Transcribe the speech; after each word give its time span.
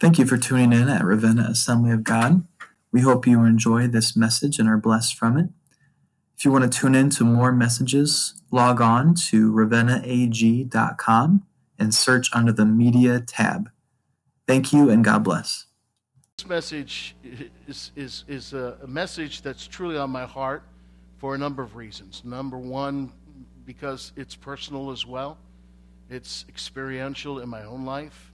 Thank 0.00 0.18
you 0.18 0.26
for 0.26 0.36
tuning 0.36 0.72
in 0.72 0.88
at 0.88 1.04
Ravenna 1.04 1.46
Assembly 1.50 1.92
of 1.92 2.02
God. 2.02 2.46
We 2.90 3.00
hope 3.00 3.26
you 3.26 3.44
enjoy 3.44 3.86
this 3.86 4.16
message 4.16 4.58
and 4.58 4.68
are 4.68 4.76
blessed 4.76 5.14
from 5.14 5.38
it. 5.38 5.50
If 6.36 6.44
you 6.44 6.50
want 6.50 6.70
to 6.70 6.78
tune 6.78 6.94
in 6.94 7.10
to 7.10 7.24
more 7.24 7.52
messages, 7.52 8.34
log 8.50 8.80
on 8.80 9.14
to 9.30 9.52
ravennaag.com 9.52 11.42
and 11.78 11.94
search 11.94 12.28
under 12.32 12.52
the 12.52 12.66
Media 12.66 13.20
tab. 13.20 13.70
Thank 14.46 14.72
you 14.72 14.90
and 14.90 15.04
God 15.04 15.22
bless. 15.22 15.66
This 16.36 16.46
message 16.46 17.16
is, 17.68 17.92
is, 17.94 18.24
is 18.26 18.52
a 18.52 18.78
message 18.86 19.42
that's 19.42 19.66
truly 19.66 19.96
on 19.96 20.10
my 20.10 20.26
heart 20.26 20.64
for 21.18 21.36
a 21.36 21.38
number 21.38 21.62
of 21.62 21.76
reasons. 21.76 22.22
Number 22.24 22.58
one, 22.58 23.12
because 23.64 24.12
it's 24.16 24.34
personal 24.34 24.90
as 24.90 25.06
well, 25.06 25.38
it's 26.10 26.44
experiential 26.48 27.38
in 27.38 27.48
my 27.48 27.62
own 27.62 27.84
life. 27.84 28.33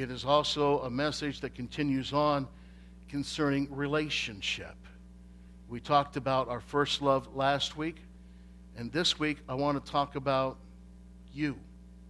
It 0.00 0.10
is 0.10 0.24
also 0.24 0.80
a 0.80 0.88
message 0.88 1.40
that 1.40 1.54
continues 1.54 2.14
on 2.14 2.48
concerning 3.10 3.68
relationship. 3.70 4.74
We 5.68 5.78
talked 5.78 6.16
about 6.16 6.48
our 6.48 6.60
first 6.60 7.02
love 7.02 7.36
last 7.36 7.76
week, 7.76 7.96
and 8.78 8.90
this 8.90 9.18
week 9.18 9.36
I 9.46 9.54
want 9.56 9.84
to 9.84 9.92
talk 9.92 10.16
about 10.16 10.56
you, 11.34 11.54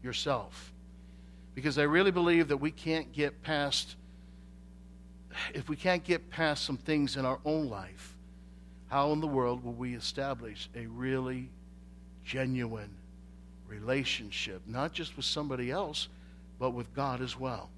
yourself. 0.05 0.73
Because 1.57 1.79
I 1.79 1.83
really 1.83 2.13
believe 2.13 2.47
that 2.47 2.59
we 2.59 2.71
can't 2.71 3.13
get 3.13 3.43
past, 3.43 3.97
if 5.53 5.69
we 5.69 5.75
can't 5.75 6.05
get 6.05 6.31
past 6.31 6.65
some 6.65 6.77
things 6.77 7.17
in 7.17 7.25
our 7.25 7.41
own 7.45 7.69
life, 7.69 8.15
how 8.87 9.11
in 9.11 9.21
the 9.21 9.27
world 9.27 9.65
will 9.65 9.73
we 9.73 9.95
establish 9.95 10.71
a 10.77 10.87
really 10.87 11.49
genuine 12.25 12.95
relationship, 13.67 14.63
not 14.65 14.93
just 14.93 15.17
with 15.17 15.27
somebody 15.27 15.73
else, 15.73 16.07
but 16.61 16.71
with 16.71 16.95
God 16.95 17.21
as 17.21 17.37
well. 17.37 17.69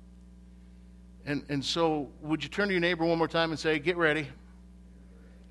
And, 1.24 1.44
and 1.48 1.64
so, 1.64 2.08
would 2.20 2.42
you 2.42 2.48
turn 2.48 2.68
to 2.68 2.74
your 2.74 2.80
neighbor 2.80 3.04
one 3.04 3.18
more 3.18 3.28
time 3.28 3.50
and 3.50 3.58
say, 3.58 3.78
Get 3.78 3.96
ready? 3.96 4.28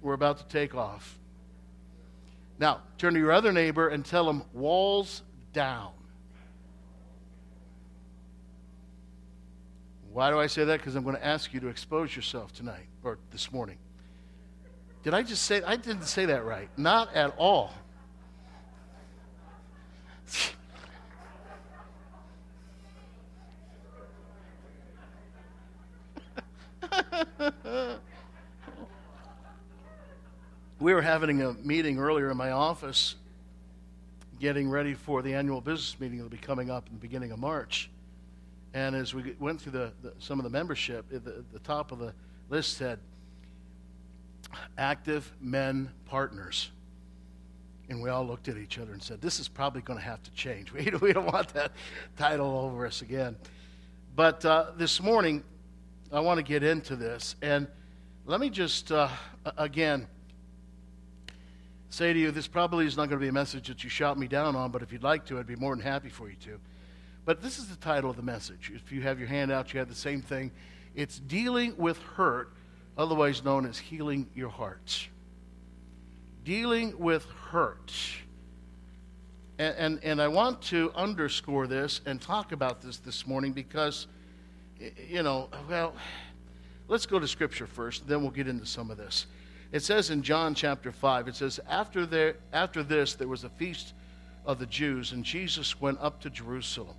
We're 0.02 0.14
about 0.14 0.38
to 0.40 0.46
take 0.48 0.76
off. 0.76 1.18
Now, 2.60 2.82
turn 2.98 3.14
to 3.14 3.20
your 3.20 3.32
other 3.32 3.52
neighbor 3.52 3.90
and 3.90 4.06
tell 4.06 4.30
him, 4.30 4.44
Walls 4.54 5.24
down. 5.54 5.92
Why 10.12 10.30
do 10.30 10.40
I 10.40 10.48
say 10.48 10.66
that? 10.66 10.80
Because 10.80 10.96
I'm 10.96 11.04
going 11.04 11.16
to 11.16 11.26
ask 11.26 11.54
you 11.54 11.62
to 11.62 11.68
expose 11.70 12.16
yourself 12.16 12.54
tonight 12.54 12.88
or 13.04 13.18
this 13.32 13.52
morning. 13.52 13.78
Did 15.04 15.14
I 15.14 15.24
just 15.24 15.44
say, 15.44 15.64
I 15.64 15.78
didn't 15.78 16.04
say 16.04 16.26
that 16.26 16.44
right. 16.44 16.70
Not 16.78 17.16
at 17.16 17.34
all. 17.38 17.74
we 30.80 30.94
were 30.94 31.02
having 31.02 31.42
a 31.42 31.54
meeting 31.54 32.00
earlier 32.00 32.30
in 32.32 32.38
my 32.38 32.52
office, 32.52 33.16
getting 34.40 34.70
ready 34.70 34.94
for 34.94 35.22
the 35.22 35.34
annual 35.34 35.62
business 35.62 36.00
meeting 36.00 36.18
that'll 36.18 36.30
be 36.30 36.38
coming 36.38 36.70
up 36.70 36.88
in 36.88 36.94
the 36.94 37.00
beginning 37.00 37.32
of 37.32 37.40
March. 37.40 37.90
And 38.74 38.96
as 38.96 39.14
we 39.14 39.36
went 39.40 39.62
through 39.62 39.74
the, 39.74 39.92
the 40.02 40.14
some 40.20 40.40
of 40.40 40.44
the 40.44 40.50
membership, 40.50 41.06
the, 41.10 41.44
the 41.52 41.60
top 41.60 41.92
of 41.92 42.00
the 42.00 42.14
list 42.50 42.78
said, 42.78 43.00
active 44.78 45.32
men 45.42 45.92
partners. 46.06 46.72
And 47.90 48.02
we 48.02 48.10
all 48.10 48.26
looked 48.26 48.48
at 48.48 48.58
each 48.58 48.80
other 48.80 48.94
and 48.94 49.04
said, 49.04 49.20
This 49.22 49.40
is 49.40 49.50
probably 49.50 49.82
going 49.82 50.00
to 50.00 50.06
have 50.06 50.24
to 50.24 50.32
change. 50.32 50.72
We, 50.74 50.90
we 51.02 51.14
don't 51.14 51.26
want 51.26 51.50
that 51.50 51.74
title 52.18 52.58
over 52.58 52.86
us 52.86 53.02
again. 53.02 53.36
But 54.16 54.46
uh, 54.46 54.72
this 54.78 55.02
morning, 55.02 55.44
I 56.14 56.20
want 56.20 56.40
to 56.40 56.44
get 56.44 56.62
into 56.62 56.98
this. 56.98 57.36
And 57.42 57.68
let 58.26 58.42
me 58.42 58.50
just, 58.50 58.92
uh, 58.92 59.08
again, 59.58 60.08
say 61.90 62.12
to 62.12 62.20
you 62.20 62.32
this 62.32 62.48
probably 62.48 62.86
is 62.86 62.98
not 62.98 63.08
going 63.08 63.20
to 63.20 63.24
be 63.24 63.30
a 63.30 63.34
message 63.34 63.70
that 63.70 63.84
you 63.84 63.90
shout 63.90 64.18
me 64.18 64.28
down 64.28 64.56
on, 64.56 64.72
but 64.72 64.82
if 64.82 64.92
you'd 64.92 65.04
like 65.04 65.26
to, 65.28 65.40
I'd 65.40 65.48
be 65.48 65.56
more 65.56 65.74
than 65.74 65.84
happy 65.84 66.10
for 66.10 66.30
you 66.30 66.36
to. 66.44 66.60
But 67.24 67.42
this 67.42 67.60
is 67.60 67.68
the 67.68 67.78
title 67.78 68.10
of 68.10 68.18
the 68.18 68.24
message. 68.24 68.72
If 68.76 68.92
you 68.92 69.02
have 69.04 69.20
your 69.20 69.30
hand 69.30 69.52
out, 69.52 69.74
you 69.74 69.80
have 69.80 69.88
the 69.88 69.96
same 69.96 70.22
thing. 70.22 70.52
It's 70.96 71.18
Dealing 71.18 71.78
with 71.78 71.98
Hurt, 72.00 72.52
otherwise 72.98 73.42
known 73.44 73.66
as 73.66 73.78
Healing 73.78 74.28
Your 74.36 74.50
Hearts. 74.50 75.08
Dealing 76.44 77.00
with 77.00 77.26
Hurt. 77.52 77.94
And, 79.60 79.76
and, 79.78 80.04
and 80.04 80.22
I 80.22 80.28
want 80.28 80.62
to 80.64 80.92
underscore 80.94 81.68
this 81.68 82.02
and 82.06 82.20
talk 82.20 82.52
about 82.52 82.82
this 82.82 82.98
this 82.98 83.26
morning 83.26 83.54
because 83.54 84.08
you 85.08 85.24
know, 85.24 85.50
well, 85.70 85.94
let's 86.88 87.06
go 87.06 87.20
to 87.20 87.28
Scripture 87.28 87.68
first, 87.68 88.08
then 88.08 88.22
we'll 88.22 88.32
get 88.32 88.48
into 88.48 88.66
some 88.66 88.92
of 88.92 88.98
this. 88.98 89.26
It 89.72 89.82
says 89.82 90.10
in 90.10 90.22
John 90.22 90.54
chapter 90.54 90.92
5, 90.92 91.30
it 91.30 91.36
says, 91.36 91.60
After, 91.70 92.06
there, 92.06 92.36
after 92.52 92.84
this, 92.84 93.14
there 93.16 93.28
was 93.28 93.44
a 93.44 93.50
feast 93.50 93.94
of 94.46 94.60
the 94.60 94.66
Jews, 94.66 95.12
and 95.12 95.24
Jesus 95.24 95.80
went 95.80 96.00
up 96.02 96.22
to 96.22 96.30
Jerusalem. 96.30 96.96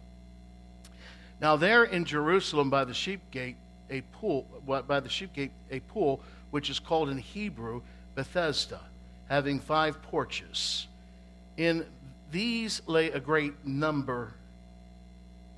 Now, 1.41 1.57
there 1.57 1.85
in 1.85 2.05
Jerusalem 2.05 2.71
by 2.71 2.85
the 2.85 2.95
sheep 2.95 3.21
gate, 3.31 3.57
a 3.91 4.01
pool, 4.13 4.47
by 4.67 5.01
the 5.01 5.09
sheep 5.09 5.35
gate, 5.35 5.51
a 5.71 5.81
pool, 5.81 6.23
which 6.51 6.71
is 6.71 6.79
called 6.79 7.11
in 7.11 7.19
Hebrew 7.19 7.83
Bethesda, 8.15 8.81
having 9.29 9.59
five 9.59 10.01
porches. 10.03 10.87
In 11.57 11.85
these 12.31 12.81
lay 12.87 13.11
a 13.11 13.21
great 13.21 13.67
number 13.67 14.35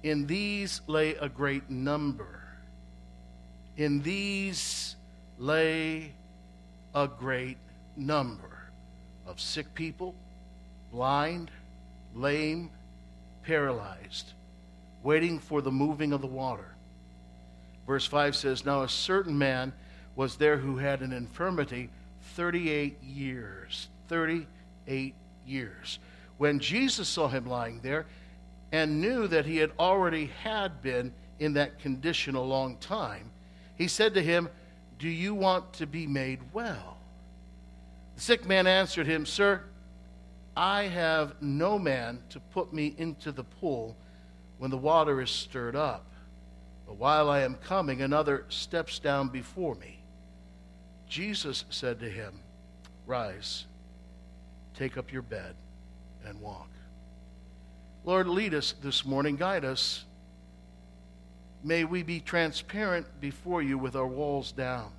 in 0.04 0.26
these 0.26 0.82
lay 0.86 1.14
a 1.14 1.28
great 1.30 1.68
number. 1.70 2.42
In 3.78 4.02
these 4.02 4.96
lay 5.38 6.12
a 6.94 7.08
great 7.08 7.56
number 7.96 8.68
of 9.26 9.40
sick 9.40 9.74
people, 9.74 10.14
blind, 10.92 11.50
lame, 12.14 12.70
paralyzed, 13.44 14.34
waiting 15.02 15.38
for 15.38 15.62
the 15.62 15.72
moving 15.72 16.12
of 16.12 16.20
the 16.20 16.26
water. 16.26 16.68
Verse 17.86 18.06
5 18.06 18.36
says, 18.36 18.66
Now 18.66 18.82
a 18.82 18.88
certain 18.88 19.36
man 19.36 19.72
was 20.16 20.36
there 20.36 20.58
who 20.58 20.76
had 20.76 21.00
an 21.00 21.14
infirmity 21.14 21.88
38 22.34 23.02
years. 23.02 23.88
38 24.08 25.14
years. 25.46 25.98
When 26.36 26.58
Jesus 26.60 27.08
saw 27.08 27.28
him 27.28 27.46
lying 27.46 27.80
there, 27.82 28.04
and 28.74 29.00
knew 29.00 29.28
that 29.28 29.46
he 29.46 29.58
had 29.58 29.70
already 29.78 30.26
had 30.42 30.82
been 30.82 31.12
in 31.38 31.52
that 31.52 31.78
condition 31.78 32.34
a 32.34 32.42
long 32.42 32.76
time, 32.78 33.30
he 33.76 33.86
said 33.86 34.14
to 34.14 34.20
him, 34.20 34.48
Do 34.98 35.08
you 35.08 35.32
want 35.32 35.74
to 35.74 35.86
be 35.86 36.08
made 36.08 36.40
well? 36.52 36.98
The 38.16 38.20
sick 38.20 38.44
man 38.44 38.66
answered 38.66 39.06
him, 39.06 39.26
Sir, 39.26 39.62
I 40.56 40.88
have 40.88 41.40
no 41.40 41.78
man 41.78 42.18
to 42.30 42.40
put 42.40 42.72
me 42.72 42.96
into 42.98 43.30
the 43.30 43.44
pool 43.44 43.96
when 44.58 44.72
the 44.72 44.76
water 44.76 45.20
is 45.20 45.30
stirred 45.30 45.76
up. 45.76 46.06
But 46.84 46.96
while 46.96 47.30
I 47.30 47.42
am 47.42 47.54
coming, 47.54 48.02
another 48.02 48.44
steps 48.48 48.98
down 48.98 49.28
before 49.28 49.76
me. 49.76 50.00
Jesus 51.08 51.64
said 51.70 52.00
to 52.00 52.10
him, 52.10 52.40
Rise, 53.06 53.66
take 54.76 54.98
up 54.98 55.12
your 55.12 55.22
bed, 55.22 55.54
and 56.26 56.40
walk. 56.40 56.73
Lord, 58.04 58.28
lead 58.28 58.52
us 58.52 58.74
this 58.82 59.06
morning, 59.06 59.36
guide 59.36 59.64
us. 59.64 60.04
May 61.62 61.84
we 61.84 62.02
be 62.02 62.20
transparent 62.20 63.06
before 63.20 63.62
you 63.62 63.78
with 63.78 63.96
our 63.96 64.06
walls 64.06 64.52
down, 64.52 64.92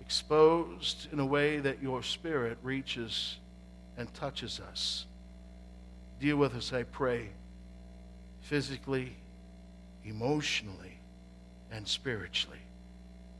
exposed 0.00 1.08
in 1.12 1.20
a 1.20 1.26
way 1.26 1.58
that 1.58 1.82
your 1.82 2.02
spirit 2.02 2.56
reaches 2.62 3.36
and 3.98 4.12
touches 4.14 4.58
us. 4.58 5.04
Deal 6.18 6.38
with 6.38 6.54
us, 6.54 6.72
I 6.72 6.84
pray, 6.84 7.28
physically, 8.40 9.14
emotionally, 10.02 10.98
and 11.70 11.86
spiritually. 11.86 12.56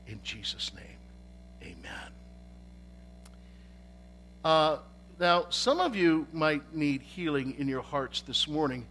In 0.05 0.19
Jesus' 0.21 0.71
name, 0.75 1.73
amen. 1.73 2.11
Uh, 4.43 4.77
now, 5.19 5.47
some 5.49 5.79
of 5.79 5.95
you 5.95 6.27
might 6.31 6.75
need 6.75 7.01
healing 7.01 7.55
in 7.57 7.67
your 7.67 7.81
hearts 7.81 8.21
this 8.21 8.47
morning 8.47 8.85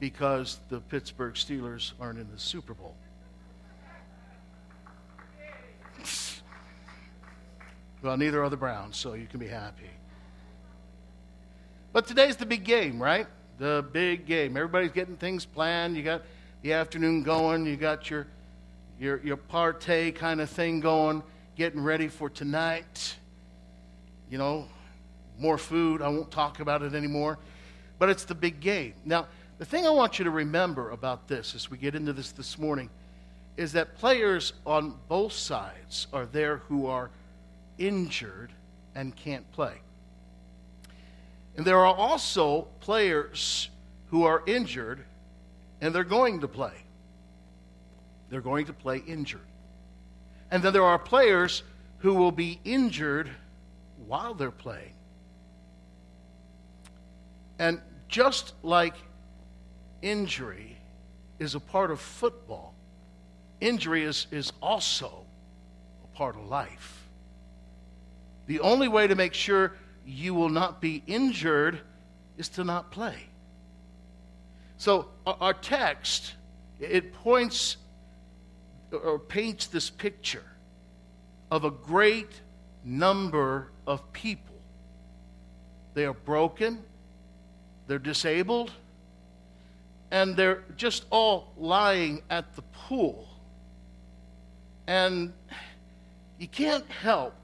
because 0.00 0.58
the 0.68 0.80
Pittsburgh 0.80 1.34
Steelers 1.34 1.92
aren't 2.00 2.18
in 2.18 2.28
the 2.32 2.38
Super 2.38 2.74
Bowl. 2.74 2.96
well, 8.02 8.16
neither 8.16 8.42
are 8.42 8.50
the 8.50 8.56
Browns, 8.56 8.96
so 8.96 9.14
you 9.14 9.28
can 9.28 9.38
be 9.38 9.46
happy. 9.46 9.90
But 11.92 12.08
today's 12.08 12.36
the 12.36 12.46
big 12.46 12.64
game, 12.64 13.00
right? 13.00 13.28
The 13.58 13.84
big 13.92 14.26
game. 14.26 14.56
Everybody's 14.56 14.90
getting 14.90 15.16
things 15.16 15.44
planned. 15.44 15.96
You 15.96 16.02
got 16.02 16.22
the 16.62 16.72
afternoon 16.72 17.22
going. 17.22 17.66
You 17.66 17.76
got 17.76 18.10
your 18.10 18.26
your 18.98 19.20
your 19.22 19.36
partay 19.36 20.12
kind 20.12 20.40
of 20.40 20.50
thing 20.50 20.80
going, 20.80 21.22
getting 21.54 21.80
ready 21.80 22.08
for 22.08 22.28
tonight. 22.28 23.16
You 24.28 24.38
know, 24.38 24.66
more 25.38 25.58
food. 25.58 26.02
I 26.02 26.08
won't 26.08 26.30
talk 26.30 26.60
about 26.60 26.82
it 26.82 26.94
anymore. 26.94 27.38
But 27.98 28.08
it's 28.10 28.24
the 28.24 28.34
big 28.34 28.60
game. 28.60 28.94
Now, 29.04 29.26
the 29.58 29.64
thing 29.64 29.86
I 29.86 29.90
want 29.90 30.18
you 30.18 30.24
to 30.24 30.30
remember 30.30 30.90
about 30.90 31.28
this 31.28 31.54
as 31.54 31.70
we 31.70 31.78
get 31.78 31.94
into 31.94 32.12
this 32.12 32.32
this 32.32 32.58
morning 32.58 32.90
is 33.56 33.72
that 33.72 33.96
players 33.96 34.54
on 34.66 34.94
both 35.08 35.32
sides 35.32 36.06
are 36.12 36.26
there 36.26 36.58
who 36.68 36.86
are 36.86 37.10
injured 37.78 38.52
and 38.94 39.14
can't 39.14 39.50
play. 39.52 39.74
And 41.56 41.66
there 41.66 41.78
are 41.78 41.94
also 41.94 42.62
players 42.80 43.68
who 44.08 44.24
are 44.24 44.42
injured 44.46 45.04
and 45.80 45.94
they're 45.94 46.04
going 46.04 46.40
to 46.40 46.48
play. 46.48 46.72
They're 48.30 48.40
going 48.40 48.66
to 48.66 48.72
play 48.72 49.02
injured. 49.06 49.40
And 50.50 50.62
then 50.62 50.72
there 50.72 50.84
are 50.84 50.98
players 50.98 51.62
who 51.98 52.14
will 52.14 52.32
be 52.32 52.60
injured 52.64 53.30
while 54.06 54.34
they're 54.34 54.50
playing. 54.50 54.94
And 57.62 57.80
just 58.08 58.54
like 58.64 58.96
injury 60.02 60.76
is 61.38 61.54
a 61.54 61.60
part 61.60 61.92
of 61.92 62.00
football, 62.00 62.74
injury 63.60 64.02
is, 64.02 64.26
is 64.32 64.52
also 64.60 65.24
a 66.02 66.16
part 66.16 66.34
of 66.34 66.44
life. 66.48 67.08
The 68.48 68.58
only 68.58 68.88
way 68.88 69.06
to 69.06 69.14
make 69.14 69.32
sure 69.32 69.76
you 70.04 70.34
will 70.34 70.48
not 70.48 70.80
be 70.80 71.04
injured 71.06 71.78
is 72.36 72.48
to 72.48 72.64
not 72.64 72.90
play. 72.90 73.28
So 74.76 75.10
our 75.24 75.54
text, 75.54 76.34
it 76.80 77.12
points 77.12 77.76
or 78.90 79.20
paints 79.20 79.68
this 79.68 79.88
picture 79.88 80.50
of 81.48 81.62
a 81.62 81.70
great 81.70 82.40
number 82.84 83.68
of 83.86 84.12
people. 84.12 84.56
They 85.94 86.06
are 86.06 86.12
broken, 86.12 86.82
they're 87.86 87.98
disabled, 87.98 88.70
and 90.10 90.36
they're 90.36 90.62
just 90.76 91.04
all 91.10 91.52
lying 91.56 92.22
at 92.30 92.54
the 92.54 92.62
pool. 92.62 93.28
And 94.86 95.32
you 96.38 96.48
can't 96.48 96.88
help 96.90 97.34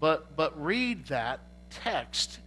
but, 0.00 0.36
but 0.36 0.62
read 0.62 1.06
that 1.06 1.40
text 1.70 2.38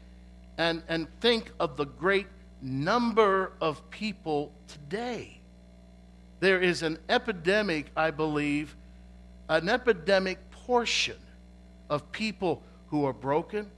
and, 0.58 0.84
and 0.88 1.08
think 1.20 1.52
of 1.60 1.78
the 1.78 1.86
great 1.86 2.28
number 2.62 3.54
of 3.62 3.90
people 3.90 4.52
today. 4.68 5.40
There 6.42 6.62
is 6.62 6.84
an 6.84 7.00
epidemic, 7.10 7.88
I 7.96 8.12
believe, 8.12 8.76
an 9.48 9.68
epidemic 9.68 10.38
portion 10.52 11.18
of 11.90 12.12
people 12.12 12.62
who 12.88 13.06
are 13.06 13.14
broken, 13.14 13.70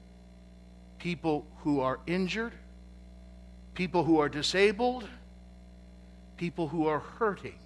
people 1.00 1.46
who 1.60 1.80
are 1.80 2.00
injured, 2.08 2.54
people 3.74 4.04
who 4.04 4.20
are 4.20 4.30
disabled, 4.30 5.08
people 6.38 6.68
who 6.68 6.88
are 6.88 7.00
hurting. 7.00 7.60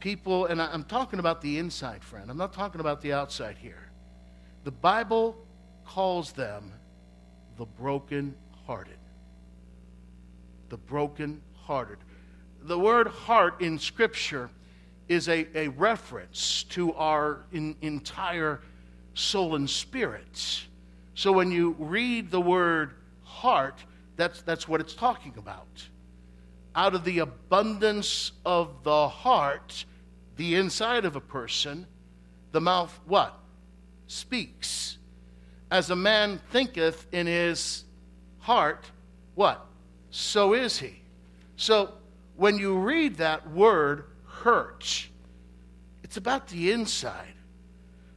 People, 0.00 0.46
and 0.46 0.60
I'm 0.60 0.84
talking 0.84 1.18
about 1.18 1.40
the 1.40 1.58
inside, 1.58 2.04
friend. 2.04 2.30
I'm 2.30 2.36
not 2.36 2.52
talking 2.52 2.80
about 2.80 3.00
the 3.00 3.12
outside 3.12 3.56
here. 3.58 3.90
The 4.64 4.70
Bible 4.70 5.36
calls 5.84 6.32
them 6.32 6.72
the 7.56 7.64
broken-hearted. 7.64 8.98
The 10.68 10.76
broken-hearted. 10.76 11.98
The 12.62 12.78
word 12.78 13.08
heart 13.08 13.60
in 13.60 13.78
Scripture 13.78 14.50
is 15.08 15.28
a, 15.28 15.46
a 15.56 15.68
reference 15.68 16.64
to 16.64 16.92
our 16.94 17.46
in, 17.52 17.76
entire 17.80 18.60
soul 19.14 19.54
and 19.54 19.68
spirit. 19.70 20.64
So 21.14 21.32
when 21.32 21.50
you 21.50 21.74
read 21.78 22.30
the 22.30 22.40
word 22.40 22.94
heart, 23.22 23.82
that's, 24.16 24.42
that's 24.42 24.66
what 24.66 24.80
it's 24.80 24.94
talking 24.94 25.34
about. 25.36 25.88
Out 26.74 26.94
of 26.94 27.04
the 27.04 27.20
abundance 27.20 28.32
of 28.44 28.82
the 28.82 29.08
heart, 29.08 29.84
the 30.36 30.54
inside 30.54 31.04
of 31.04 31.16
a 31.16 31.20
person, 31.20 31.86
the 32.52 32.60
mouth 32.60 32.98
what? 33.06 33.38
Speaks. 34.06 34.98
As 35.70 35.90
a 35.90 35.96
man 35.96 36.40
thinketh 36.50 37.06
in 37.12 37.26
his 37.26 37.84
heart, 38.38 38.90
what? 39.34 39.66
So 40.10 40.54
is 40.54 40.78
he. 40.78 41.00
So 41.56 41.94
when 42.36 42.58
you 42.58 42.78
read 42.78 43.16
that 43.16 43.50
word, 43.50 44.04
hurt, 44.26 45.08
it's 46.02 46.16
about 46.16 46.48
the 46.48 46.72
inside. 46.72 47.34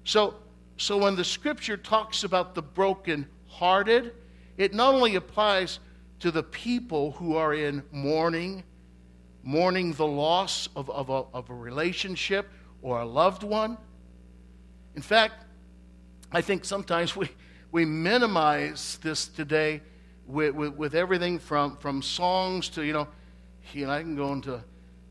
So, 0.04 0.36
so 0.78 0.98
when 0.98 1.16
the 1.16 1.24
scripture 1.24 1.78
talks 1.78 2.24
about 2.24 2.54
the 2.56 2.62
broken-hearted, 2.62 4.13
it 4.57 4.74
not 4.74 4.94
only 4.94 5.16
applies 5.16 5.80
to 6.19 6.31
the 6.31 6.44
people 6.44 7.12
who 7.12 7.36
are 7.36 7.54
in 7.54 7.83
mourning, 7.92 8.63
mourning 9.44 9.94
the 9.94 10.06
loss 10.06 10.68
of, 10.75 10.89
of, 10.89 11.10
a, 11.10 11.24
of 11.33 11.50
a 11.50 11.54
relationship 11.54 12.50
or 12.81 13.01
a 13.01 13.06
loved 13.06 13.44
one. 13.44 13.77
In 14.95 15.01
fact, 15.01 15.45
I 16.31 16.42
think 16.42 16.66
sometimes 16.66 17.16
we, 17.16 17.30
we 17.71 17.86
minimize 17.86 19.00
this 19.01 19.27
today 19.27 19.81
with, 20.27 20.54
with, 20.54 20.75
with, 20.75 20.95
everything 20.95 21.39
from, 21.39 21.77
from 21.77 22.01
songs 22.01 22.69
to, 22.69 22.83
you 22.83 22.94
know, 22.94 23.07
you 23.74 23.86
know, 23.86 23.92
I 23.92 24.01
can 24.01 24.15
go 24.15 24.33
into 24.33 24.62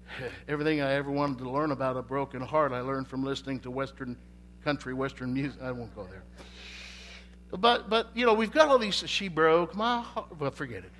everything 0.48 0.80
I 0.80 0.92
ever 0.92 1.10
wanted 1.10 1.38
to 1.38 1.50
learn 1.50 1.72
about 1.72 1.96
a 1.96 2.02
broken 2.02 2.40
heart. 2.40 2.72
I 2.72 2.80
learned 2.80 3.08
from 3.08 3.24
listening 3.24 3.60
to 3.60 3.70
Western 3.70 4.16
country, 4.62 4.94
Western 4.94 5.32
music. 5.32 5.60
I 5.62 5.72
won't 5.72 5.94
go 5.94 6.04
there. 6.04 6.22
But, 7.50 7.88
but 7.88 8.10
you 8.14 8.26
know, 8.26 8.34
we've 8.34 8.52
got 8.52 8.68
all 8.68 8.78
these, 8.78 9.02
she 9.06 9.28
broke 9.28 9.74
my 9.74 10.02
heart. 10.02 10.38
Well, 10.38 10.50
forget 10.50 10.84
it. 10.84 10.92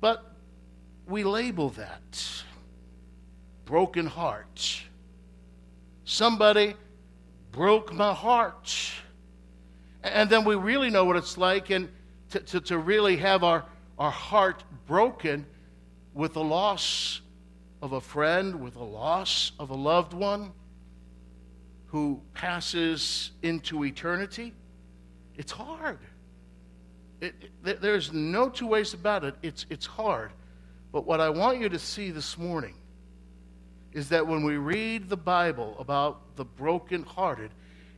But 0.00 0.24
we 1.06 1.24
label 1.24 1.70
that 1.70 2.42
broken 3.64 4.06
heart. 4.06 4.82
Somebody 6.04 6.74
broke 7.50 7.92
my 7.92 8.12
heart. 8.12 8.74
And 10.02 10.28
then 10.28 10.44
we 10.44 10.54
really 10.54 10.90
know 10.90 11.04
what 11.04 11.16
it's 11.16 11.38
like 11.38 11.70
and 11.70 11.88
to, 12.30 12.40
to, 12.40 12.60
to 12.60 12.78
really 12.78 13.16
have 13.16 13.42
our, 13.42 13.64
our 13.98 14.10
heart 14.10 14.62
broken 14.86 15.46
with 16.12 16.34
the 16.34 16.44
loss 16.44 17.20
of 17.80 17.92
a 17.92 18.00
friend, 18.00 18.60
with 18.60 18.74
the 18.74 18.84
loss 18.84 19.52
of 19.58 19.70
a 19.70 19.74
loved 19.74 20.12
one 20.12 20.52
who 21.86 22.20
passes 22.34 23.30
into 23.42 23.84
eternity. 23.84 24.52
It's 25.36 25.52
hard. 25.52 25.98
It, 27.20 27.34
it, 27.64 27.80
there's 27.80 28.12
no 28.12 28.48
two 28.48 28.66
ways 28.66 28.94
about 28.94 29.24
it. 29.24 29.34
It's, 29.42 29.66
it's 29.70 29.86
hard. 29.86 30.32
But 30.92 31.06
what 31.06 31.20
I 31.20 31.30
want 31.30 31.60
you 31.60 31.68
to 31.68 31.78
see 31.78 32.10
this 32.10 32.38
morning 32.38 32.74
is 33.92 34.08
that 34.10 34.26
when 34.26 34.44
we 34.44 34.56
read 34.56 35.08
the 35.08 35.16
Bible 35.16 35.76
about 35.78 36.36
the 36.36 36.44
brokenhearted, 36.44 37.50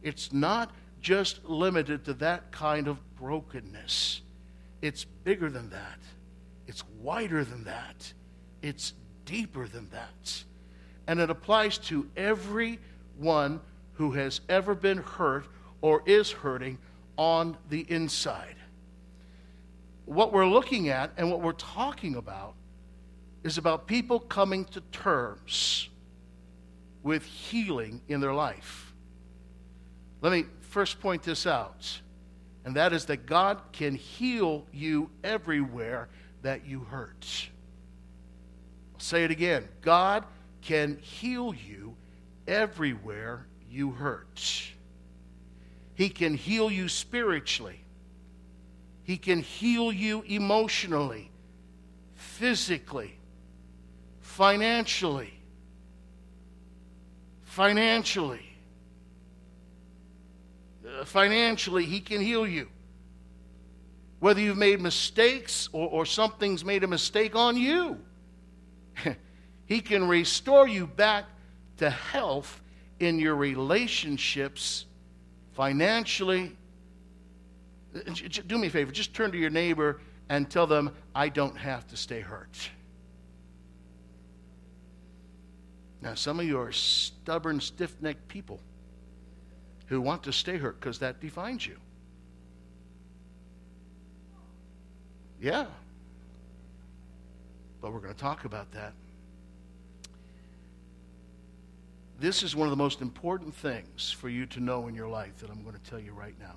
it's 0.03 0.33
not 0.33 0.73
just 1.01 1.45
limited 1.45 2.05
to 2.05 2.15
that 2.15 2.53
kind 2.53 2.89
of 2.89 2.99
brokenness. 3.17 4.23
It's 4.83 5.05
bigger 5.05 5.51
than 5.51 5.71
that. 5.71 5.99
It's 6.67 6.85
wider 7.01 7.45
than 7.45 7.65
that. 7.65 8.13
It's 8.63 8.93
deeper 9.25 9.67
than 9.67 9.89
that. 9.91 10.45
And 11.07 11.21
it 11.21 11.31
applies 11.31 11.79
to 11.79 12.09
everyone 12.17 13.61
who 13.95 14.13
has 14.13 14.41
ever 14.49 14.75
been 14.75 14.99
hurt 14.99 15.47
or 15.81 16.03
is 16.07 16.31
hurting 16.31 16.79
on 17.17 17.57
the 17.69 17.81
inside. 17.91 18.57
What 20.05 20.33
we're 20.33 20.47
looking 20.47 20.89
at 20.89 21.13
and 21.17 21.31
what 21.31 21.41
we're 21.41 21.53
talking 21.53 22.17
about 22.17 22.55
is 23.43 23.59
about 23.59 23.87
people 23.87 24.21
coming 24.21 24.65
to 24.67 24.81
terms 24.93 25.89
with 27.03 27.25
healing 27.25 28.01
in 28.09 28.21
their 28.21 28.35
life. 28.35 28.93
Let 30.21 30.33
me 30.33 30.45
first 30.61 31.01
point 31.01 31.23
this 31.23 31.47
out, 31.47 32.01
and 32.65 32.75
that 32.77 32.93
is 32.93 33.05
that 33.07 33.27
God 33.27 33.61
can 33.73 33.95
heal 33.95 34.67
you 34.73 35.11
everywhere 35.23 36.09
that 36.43 36.67
you 36.67 36.81
hurt. 36.81 37.49
I'll 38.95 39.01
say 39.01 39.25
it 39.25 39.31
again 39.31 39.69
God 39.83 40.25
can 40.63 40.99
heal 40.99 41.55
you 41.55 41.97
everywhere 42.49 43.47
you 43.71 43.93
hurt. 43.93 44.73
He 45.97 46.11
can 46.11 46.35
heal 46.35 46.71
you 46.71 46.89
spiritually. 46.89 47.81
He 49.03 49.17
can 49.17 49.41
heal 49.41 49.91
you 49.91 50.23
emotionally, 50.27 51.31
physically, 52.15 53.17
financially. 54.21 55.33
Financially. 57.45 58.45
Uh, 60.87 61.05
financially, 61.07 61.87
He 61.87 62.01
can 62.01 62.21
heal 62.21 62.47
you. 62.47 62.69
Whether 64.21 64.41
you've 64.41 64.59
made 64.59 64.83
mistakes 64.83 65.71
or, 65.73 65.89
or 65.89 66.05
something's 66.05 66.63
made 66.63 66.85
a 66.85 66.89
mistake 66.89 67.35
on 67.35 67.57
you, 67.57 67.99
He 69.65 69.81
can 69.81 70.07
restore 70.07 70.69
you 70.69 70.87
back 70.87 71.25
to 71.79 71.89
health 71.89 72.61
in 73.01 73.19
your 73.19 73.35
relationships 73.35 74.85
financially. 75.57 76.55
Do 78.47 78.59
me 78.59 78.67
a 78.67 78.71
favor, 78.71 78.93
just 78.93 79.15
turn 79.15 79.33
to 79.33 79.39
your 79.39 79.51
neighbor 79.51 80.01
and 80.29 80.49
tell 80.51 80.67
them, 80.67 80.95
I 81.15 81.31
don't 81.31 81.57
have 81.57 81.87
to 81.89 81.97
stay 81.97 82.21
hurt. 82.21 82.71
Now, 86.03 86.15
some 86.15 86.39
of 86.39 86.47
you 86.47 86.61
are 86.61 86.71
stubborn, 86.73 87.59
stiff 87.61 87.97
necked 88.03 88.29
people 88.29 88.61
who 89.87 90.01
want 90.01 90.23
to 90.25 90.33
stay 90.33 90.59
hurt 90.59 90.79
because 90.79 90.99
that 90.99 91.21
defines 91.21 91.67
you. 91.67 91.79
Yeah. 95.41 95.67
But 97.81 97.93
we're 97.93 98.01
going 98.01 98.15
to 98.15 98.21
talk 98.21 98.45
about 98.45 98.71
that. 98.73 98.93
This 102.19 102.43
is 102.43 102.57
one 102.57 102.67
of 102.67 102.71
the 102.71 102.83
most 102.83 103.03
important 103.03 103.55
things 103.55 104.11
for 104.11 104.31
you 104.31 104.47
to 104.47 104.61
know 104.61 104.89
in 104.89 104.95
your 104.95 105.09
life 105.09 105.37
that 105.39 105.51
I'm 105.51 105.63
going 105.63 105.75
to 105.75 105.91
tell 105.91 106.01
you 106.01 106.13
right 106.13 106.35
now. 106.41 106.57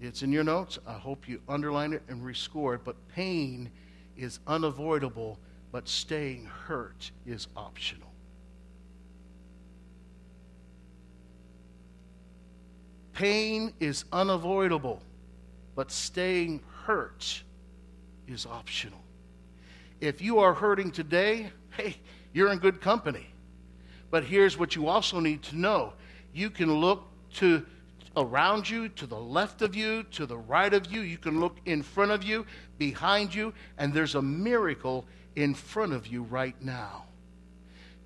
It's 0.00 0.22
in 0.22 0.32
your 0.32 0.44
notes. 0.44 0.78
I 0.86 0.94
hope 0.94 1.28
you 1.28 1.40
underline 1.48 1.92
it 1.92 2.02
and 2.08 2.22
rescore 2.22 2.76
it. 2.76 2.80
But 2.84 2.96
pain 3.08 3.70
is 4.16 4.40
unavoidable, 4.46 5.38
but 5.70 5.86
staying 5.86 6.46
hurt 6.46 7.10
is 7.26 7.48
optional. 7.56 8.10
Pain 13.12 13.72
is 13.80 14.04
unavoidable, 14.12 15.02
but 15.74 15.90
staying 15.90 16.62
hurt 16.84 17.42
is 18.26 18.46
optional. 18.46 19.00
If 20.00 20.20
you 20.20 20.38
are 20.38 20.52
hurting 20.54 20.90
today, 20.90 21.50
hey, 21.76 21.96
you're 22.32 22.50
in 22.52 22.58
good 22.58 22.80
company. 22.80 23.26
But 24.10 24.24
here's 24.24 24.58
what 24.58 24.74
you 24.76 24.88
also 24.88 25.20
need 25.20 25.42
to 25.44 25.56
know 25.56 25.92
you 26.32 26.50
can 26.50 26.72
look 26.74 27.04
to 27.34 27.64
around 28.16 28.68
you, 28.68 28.88
to 28.88 29.06
the 29.06 29.18
left 29.18 29.62
of 29.62 29.74
you, 29.74 30.02
to 30.04 30.26
the 30.26 30.36
right 30.36 30.72
of 30.72 30.90
you. 30.90 31.00
You 31.00 31.18
can 31.18 31.38
look 31.38 31.56
in 31.66 31.82
front 31.82 32.10
of 32.10 32.22
you, 32.24 32.46
behind 32.78 33.34
you, 33.34 33.52
and 33.78 33.92
there's 33.92 34.14
a 34.14 34.22
miracle 34.22 35.06
in 35.34 35.54
front 35.54 35.92
of 35.92 36.06
you 36.06 36.22
right 36.22 36.60
now. 36.62 37.04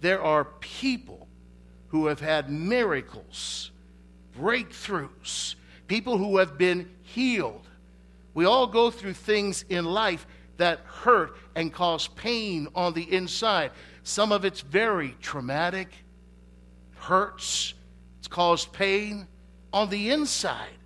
There 0.01 0.23
are 0.23 0.45
people 0.45 1.29
who 1.89 2.07
have 2.07 2.21
had 2.21 2.51
miracles, 2.51 3.71
breakthroughs, 4.39 5.55
people 5.87 6.19
who 6.19 6.39
have 6.39 6.59
been 6.59 6.91
healed. 7.03 7.69
We 8.35 8.45
all 8.45 8.67
go 8.67 8.91
through 8.91 9.15
things 9.15 9.65
in 9.69 9.85
life 9.85 10.27
that 10.57 10.81
hurt 10.85 11.37
and 11.55 11.73
cause 11.73 12.09
pain 12.09 12.69
on 12.75 12.95
the 12.95 13.13
inside. 13.13 13.71
Some 14.03 14.33
of 14.33 14.45
it's 14.45 14.61
very 14.61 15.17
traumatic, 15.21 15.89
hurts, 16.97 17.75
it's 18.19 18.29
caused 18.29 18.73
pain 18.73 19.27
on 19.73 19.91
the 19.91 20.11
inside. 20.11 20.79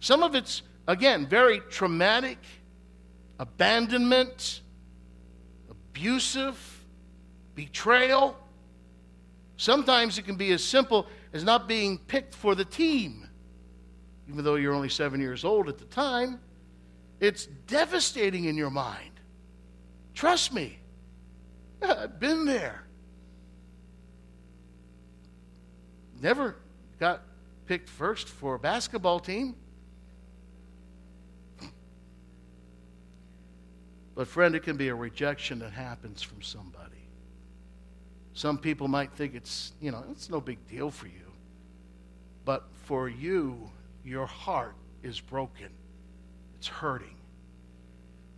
Some 0.00 0.22
of 0.22 0.34
it's, 0.34 0.62
again, 0.86 1.26
very 1.26 1.60
traumatic, 1.70 2.38
abandonment, 3.38 4.60
abusive, 5.70 6.84
betrayal. 7.54 8.36
Sometimes 9.56 10.18
it 10.18 10.22
can 10.22 10.36
be 10.36 10.52
as 10.52 10.62
simple 10.62 11.06
as 11.32 11.44
not 11.44 11.68
being 11.68 11.98
picked 11.98 12.34
for 12.34 12.54
the 12.54 12.64
team, 12.64 13.28
even 14.28 14.44
though 14.44 14.56
you're 14.56 14.74
only 14.74 14.88
seven 14.88 15.20
years 15.20 15.44
old 15.44 15.68
at 15.68 15.78
the 15.78 15.84
time. 15.86 16.40
It's 17.20 17.46
devastating 17.66 18.44
in 18.44 18.56
your 18.56 18.70
mind. 18.70 19.20
Trust 20.14 20.52
me, 20.52 20.78
I've 21.84 22.18
been 22.20 22.44
there. 22.44 22.84
Never 26.20 26.56
got 26.98 27.22
picked 27.66 27.88
first 27.88 28.28
for 28.28 28.54
a 28.54 28.58
basketball 28.58 29.20
team. 29.20 29.56
But, 34.14 34.28
friend, 34.28 34.54
it 34.54 34.62
can 34.62 34.76
be 34.76 34.88
a 34.88 34.94
rejection 34.94 35.58
that 35.58 35.72
happens 35.72 36.22
from 36.22 36.40
somebody. 36.40 37.08
Some 38.32 38.58
people 38.58 38.88
might 38.88 39.12
think 39.12 39.34
it's, 39.34 39.72
you 39.80 39.90
know, 39.90 40.04
it's 40.10 40.30
no 40.30 40.40
big 40.40 40.66
deal 40.68 40.90
for 40.90 41.06
you. 41.06 41.32
But 42.44 42.64
for 42.84 43.08
you, 43.08 43.70
your 44.04 44.26
heart 44.26 44.76
is 45.02 45.20
broken, 45.20 45.70
it's 46.56 46.66
hurting. 46.66 47.16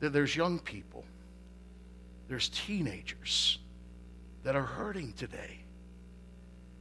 There's 0.00 0.36
young 0.36 0.58
people, 0.58 1.04
there's 2.28 2.48
teenagers 2.48 3.58
that 4.42 4.56
are 4.56 4.62
hurting 4.62 5.12
today. 5.12 5.60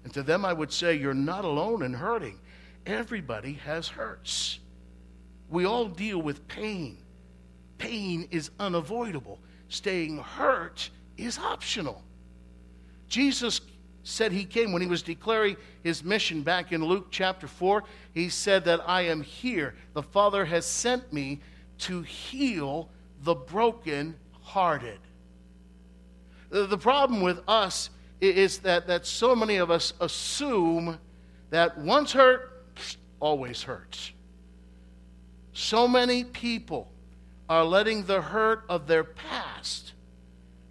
And 0.04 0.14
to 0.14 0.24
them, 0.24 0.46
I 0.46 0.54
would 0.54 0.72
say, 0.72 0.96
you're 0.96 1.14
not 1.14 1.46
alone 1.46 1.82
in 1.82 1.94
hurting. 1.94 2.40
Everybody 2.86 3.54
has 3.54 3.88
hurts. 3.88 4.60
We 5.50 5.66
all 5.66 5.88
deal 5.88 6.22
with 6.22 6.48
pain. 6.48 6.98
Pain 7.78 8.28
is 8.32 8.52
unavoidable, 8.60 9.40
staying 9.68 10.18
hurt 10.20 10.90
is 11.18 11.38
optional. 11.38 12.04
Jesus 13.08 13.62
said 14.04 14.32
he 14.32 14.46
came 14.46 14.72
when 14.72 14.82
he 14.82 14.88
was 14.88 15.02
declaring 15.02 15.58
his 15.84 16.04
mission 16.04 16.42
back 16.42 16.72
in 16.72 16.84
Luke 16.84 17.08
chapter 17.10 17.48
4. 17.48 17.84
He 18.14 18.30
said 18.30 18.64
that 18.66 18.88
I 18.88 19.02
am 19.02 19.22
here. 19.22 19.76
The 19.94 20.04
Father 20.04 20.46
has 20.46 20.66
sent 20.66 21.12
me 21.12 21.42
to 21.80 22.04
heal 22.04 22.90
the 23.24 23.36
The 26.56 26.78
problem 26.78 27.20
with 27.20 27.42
us 27.50 27.90
is 28.22 28.60
that, 28.60 28.88
that 28.88 29.06
so 29.06 29.36
many 29.36 29.58
of 29.58 29.70
us 29.70 29.92
assume 30.00 30.98
that 31.50 31.78
once 31.78 32.14
hurt, 32.14 32.50
always 33.20 33.64
hurts. 33.64 34.14
So 35.52 35.86
many 35.86 36.24
people 36.24 36.90
are 37.50 37.66
letting 37.66 38.06
the 38.06 38.22
hurt 38.22 38.64
of 38.70 38.88
their 38.88 39.04
past 39.04 39.92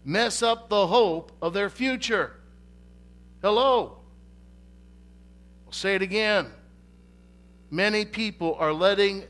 mess 0.06 0.42
up 0.42 0.70
the 0.70 0.86
hope 0.86 1.32
of 1.42 1.52
their 1.52 1.68
future. 1.68 2.32
Hello. 3.42 3.98
I'll 5.66 5.72
say 5.72 5.96
it 5.96 6.02
again. 6.02 6.46
Many 7.70 8.06
people 8.06 8.56
are 8.58 8.72
letting 8.72 9.24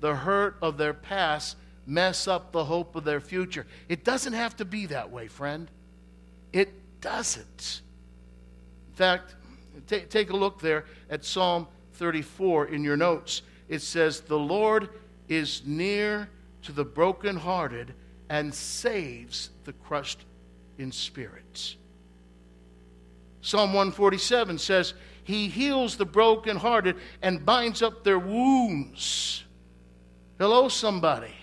the 0.00 0.14
hurt 0.14 0.58
of 0.60 0.76
their 0.76 0.92
past 0.92 1.56
mess 1.86 2.28
up 2.28 2.52
the 2.52 2.66
hope 2.66 2.94
of 2.94 3.04
their 3.04 3.20
future. 3.20 3.66
It 3.88 4.04
doesn't 4.04 4.34
have 4.34 4.54
to 4.58 4.66
be 4.66 4.84
that 4.86 5.10
way, 5.10 5.28
friend. 5.28 5.70
It 6.52 7.00
doesn't. 7.00 7.82
In 8.88 8.94
fact, 8.94 9.34
t- 9.86 10.00
take 10.00 10.30
a 10.30 10.36
look 10.36 10.60
there 10.60 10.84
at 11.10 11.24
Psalm 11.24 11.66
34 11.94 12.66
in 12.66 12.84
your 12.84 12.96
notes. 12.96 13.42
It 13.68 13.82
says, 13.82 14.20
The 14.20 14.38
Lord 14.38 14.88
is 15.28 15.62
near 15.66 16.28
to 16.62 16.72
the 16.72 16.84
brokenhearted 16.84 17.94
and 18.28 18.54
saves 18.54 19.50
the 19.64 19.72
crushed 19.72 20.24
in 20.78 20.92
spirit. 20.92 21.76
Psalm 23.40 23.72
147 23.72 24.58
says, 24.58 24.94
He 25.24 25.48
heals 25.48 25.96
the 25.96 26.04
brokenhearted 26.04 26.96
and 27.22 27.44
binds 27.44 27.82
up 27.82 28.04
their 28.04 28.18
wounds. 28.18 29.44
Hello, 30.38 30.68
somebody. 30.68 31.34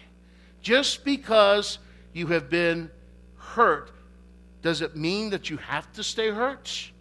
Just 0.62 1.04
because 1.04 1.80
you 2.14 2.28
have 2.28 2.50
been 2.50 2.90
hurt 3.38 3.92
does 4.66 4.82
it 4.82 4.96
mean 4.96 5.30
that 5.30 5.48
you 5.48 5.58
have 5.58 5.94
to 5.94 6.04
stay 6.04 6.32
hurt? 6.32 6.92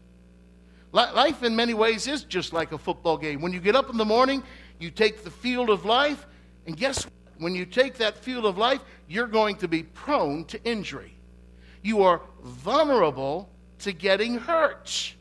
Life, 0.93 1.43
in 1.43 1.57
many 1.57 1.73
ways, 1.73 2.07
is 2.07 2.23
just 2.23 2.53
like 2.53 2.73
a 2.73 2.79
football 2.79 3.17
game. 3.17 3.41
When 3.41 3.55
you 3.55 3.59
get 3.59 3.75
up 3.75 3.89
in 3.89 3.97
the 3.97 4.05
morning, 4.05 4.43
you 4.79 4.91
take 4.91 5.25
the 5.25 5.31
field 5.31 5.71
of 5.71 5.87
life, 5.87 6.27
and 6.67 6.77
guess 6.77 7.07
what? 7.07 7.15
When 7.39 7.55
you 7.55 7.65
take 7.65 7.95
that 7.95 8.19
field 8.19 8.45
of 8.45 8.59
life, 8.59 8.83
you're 9.09 9.27
going 9.27 9.57
to 9.57 9.67
be 9.67 9.83
prone 9.83 10.45
to 10.45 10.63
injury. 10.63 11.17
You 11.81 12.03
are 12.03 12.21
vulnerable 12.43 13.49
to 13.79 13.93
getting 13.93 14.37
hurt. 14.37 15.15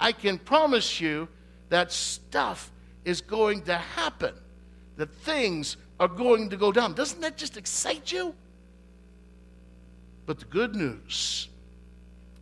I 0.00 0.10
can 0.10 0.36
promise 0.36 1.00
you 1.00 1.28
that 1.68 1.92
stuff 1.92 2.72
is 3.04 3.20
going 3.20 3.62
to 3.62 3.76
happen, 3.76 4.34
that 4.96 5.14
things 5.14 5.76
are 6.00 6.08
going 6.08 6.50
to 6.50 6.56
go 6.56 6.72
down. 6.72 6.94
Doesn't 6.94 7.20
that 7.20 7.36
just 7.36 7.56
excite 7.56 8.10
you? 8.10 8.34
But 10.26 10.40
the 10.40 10.44
good 10.46 10.74
news 10.74 11.48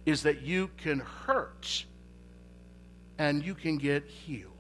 is 0.07 0.23
that 0.23 0.43
you 0.43 0.71
can 0.79 1.01
hurt 1.01 1.85
and 3.19 3.45
you 3.45 3.55
can 3.55 3.77
get 3.77 4.07
healed. 4.07 4.53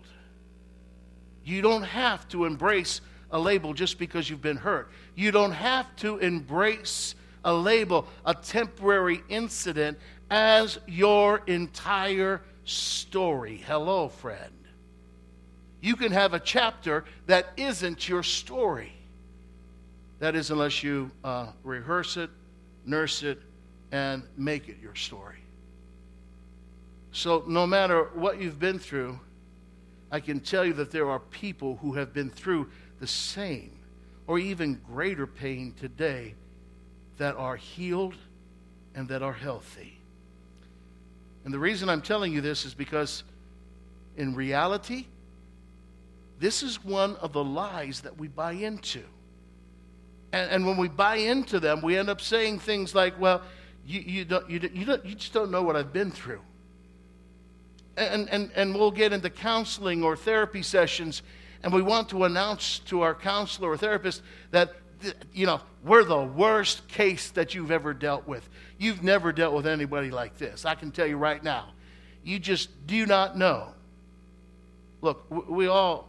You 1.44 1.62
don't 1.62 1.84
have 1.84 2.28
to 2.28 2.44
embrace 2.44 3.00
a 3.30 3.38
label 3.38 3.72
just 3.72 3.98
because 3.98 4.28
you've 4.28 4.42
been 4.42 4.56
hurt. 4.56 4.90
You 5.14 5.30
don't 5.30 5.52
have 5.52 5.94
to 5.96 6.18
embrace 6.18 7.14
a 7.44 7.54
label, 7.54 8.08
a 8.24 8.34
temporary 8.34 9.22
incident, 9.28 9.98
as 10.30 10.80
your 10.88 11.42
entire 11.46 12.42
story. 12.64 13.62
Hello, 13.66 14.08
friend. 14.08 14.52
You 15.80 15.94
can 15.94 16.10
have 16.10 16.34
a 16.34 16.40
chapter 16.40 17.04
that 17.26 17.46
isn't 17.56 18.08
your 18.08 18.24
story. 18.24 18.92
That 20.18 20.34
is, 20.34 20.50
unless 20.50 20.82
you 20.82 21.10
uh, 21.22 21.52
rehearse 21.62 22.16
it, 22.16 22.30
nurse 22.84 23.22
it, 23.22 23.40
and 23.96 24.22
make 24.36 24.68
it 24.68 24.76
your 24.82 24.94
story. 24.94 25.38
So, 27.12 27.44
no 27.46 27.66
matter 27.66 28.10
what 28.12 28.38
you've 28.38 28.58
been 28.58 28.78
through, 28.78 29.18
I 30.12 30.20
can 30.20 30.40
tell 30.40 30.66
you 30.66 30.74
that 30.74 30.90
there 30.90 31.08
are 31.08 31.18
people 31.18 31.76
who 31.76 31.94
have 31.94 32.12
been 32.12 32.28
through 32.28 32.68
the 33.00 33.06
same 33.06 33.72
or 34.26 34.38
even 34.38 34.78
greater 34.92 35.26
pain 35.26 35.72
today 35.80 36.34
that 37.16 37.36
are 37.36 37.56
healed 37.56 38.16
and 38.94 39.08
that 39.08 39.22
are 39.22 39.32
healthy. 39.32 39.98
And 41.46 41.54
the 41.54 41.58
reason 41.58 41.88
I'm 41.88 42.02
telling 42.02 42.34
you 42.34 42.42
this 42.42 42.66
is 42.66 42.74
because 42.74 43.24
in 44.18 44.34
reality, 44.34 45.06
this 46.38 46.62
is 46.62 46.84
one 46.84 47.16
of 47.16 47.32
the 47.32 47.42
lies 47.42 48.02
that 48.02 48.18
we 48.18 48.28
buy 48.28 48.52
into. 48.52 49.02
And, 50.32 50.50
and 50.50 50.66
when 50.66 50.76
we 50.76 50.88
buy 50.88 51.16
into 51.16 51.60
them, 51.60 51.80
we 51.80 51.96
end 51.96 52.10
up 52.10 52.20
saying 52.20 52.58
things 52.58 52.94
like, 52.94 53.18
well, 53.18 53.40
you, 53.86 54.00
you, 54.00 54.24
don't, 54.24 54.50
you, 54.50 54.60
you, 54.72 54.84
don't, 54.84 55.04
you 55.06 55.14
just 55.14 55.32
don't 55.32 55.50
know 55.50 55.62
what 55.62 55.76
I've 55.76 55.92
been 55.92 56.10
through. 56.10 56.40
And, 57.96 58.28
and, 58.28 58.50
and 58.54 58.74
we'll 58.74 58.90
get 58.90 59.12
into 59.12 59.30
counseling 59.30 60.02
or 60.02 60.16
therapy 60.16 60.62
sessions, 60.62 61.22
and 61.62 61.72
we 61.72 61.82
want 61.82 62.10
to 62.10 62.24
announce 62.24 62.80
to 62.80 63.02
our 63.02 63.14
counselor 63.14 63.70
or 63.70 63.76
therapist 63.76 64.22
that, 64.50 64.74
you 65.32 65.46
know, 65.46 65.60
we're 65.84 66.04
the 66.04 66.22
worst 66.22 66.86
case 66.88 67.30
that 67.30 67.54
you've 67.54 67.70
ever 67.70 67.94
dealt 67.94 68.26
with. 68.26 68.46
You've 68.76 69.02
never 69.02 69.32
dealt 69.32 69.54
with 69.54 69.66
anybody 69.66 70.10
like 70.10 70.36
this. 70.36 70.64
I 70.64 70.74
can 70.74 70.90
tell 70.90 71.06
you 71.06 71.16
right 71.16 71.42
now. 71.42 71.70
You 72.24 72.38
just 72.38 72.86
do 72.86 73.06
not 73.06 73.38
know. 73.38 73.68
Look, 75.00 75.24
we 75.48 75.68
all, 75.68 76.08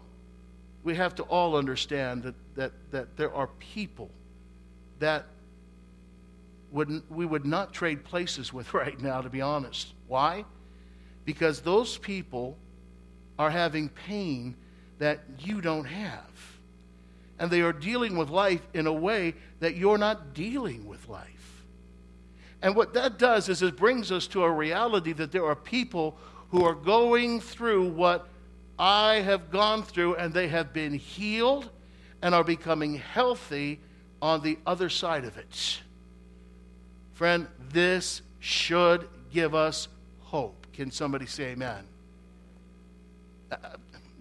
we 0.84 0.96
have 0.96 1.14
to 1.16 1.24
all 1.24 1.56
understand 1.56 2.24
that, 2.24 2.36
that, 2.56 2.72
that 2.92 3.18
there 3.18 3.34
are 3.34 3.48
people 3.60 4.10
that 5.00 5.26
would, 6.72 7.04
we 7.10 7.26
would 7.26 7.46
not 7.46 7.74
trade 7.74 8.04
places 8.04 8.54
with 8.54 8.74
right 8.74 9.00
now, 9.00 9.22
to 9.22 9.30
be 9.30 9.42
honest. 9.42 9.94
Why? 10.08 10.46
Because 11.26 11.62
those 11.62 11.98
people 11.98 12.58
are 13.38 13.50
having 13.50 13.90
pain 13.90 14.56
that 15.00 15.20
you 15.40 15.62
don't 15.62 15.86
have. 15.86 16.32
And 17.40 17.52
they 17.52 17.62
are 17.62 17.74
dealing 17.74 18.18
with 18.18 18.30
life 18.30 18.66
in 18.74 18.88
a 18.88 18.94
way 18.94 19.36
that 19.60 19.76
you're 19.76 19.98
not 19.98 20.34
dealing 20.34 20.88
with 20.88 21.08
life. 21.08 21.66
And 22.62 22.76
what 22.76 22.94
that 22.96 23.20
does 23.20 23.50
is 23.50 23.62
it 23.62 23.76
brings 23.76 24.12
us 24.12 24.26
to 24.28 24.44
a 24.44 24.52
reality 24.52 25.14
that 25.14 25.32
there 25.32 25.46
are 25.46 25.56
people 25.56 26.18
who 26.50 26.66
are 26.66 26.74
going 26.74 27.40
through 27.40 27.90
what 27.90 28.28
I 28.80 29.16
have 29.16 29.52
gone 29.52 29.84
through, 29.84 30.16
and 30.16 30.34
they 30.34 30.48
have 30.48 30.74
been 30.74 30.94
healed 30.94 31.70
and 32.22 32.34
are 32.34 32.44
becoming 32.44 32.96
healthy 32.96 33.80
on 34.22 34.42
the 34.42 34.58
other 34.66 34.90
side 34.90 35.26
of 35.26 35.38
it. 35.38 35.82
Friend, 37.18 37.48
this 37.72 38.22
should 38.40 39.10
give 39.34 39.56
us 39.56 39.88
hope. 40.20 40.68
Can 40.72 40.92
somebody 40.92 41.26
say 41.26 41.46
amen? 41.46 41.84
Uh, 43.52 43.56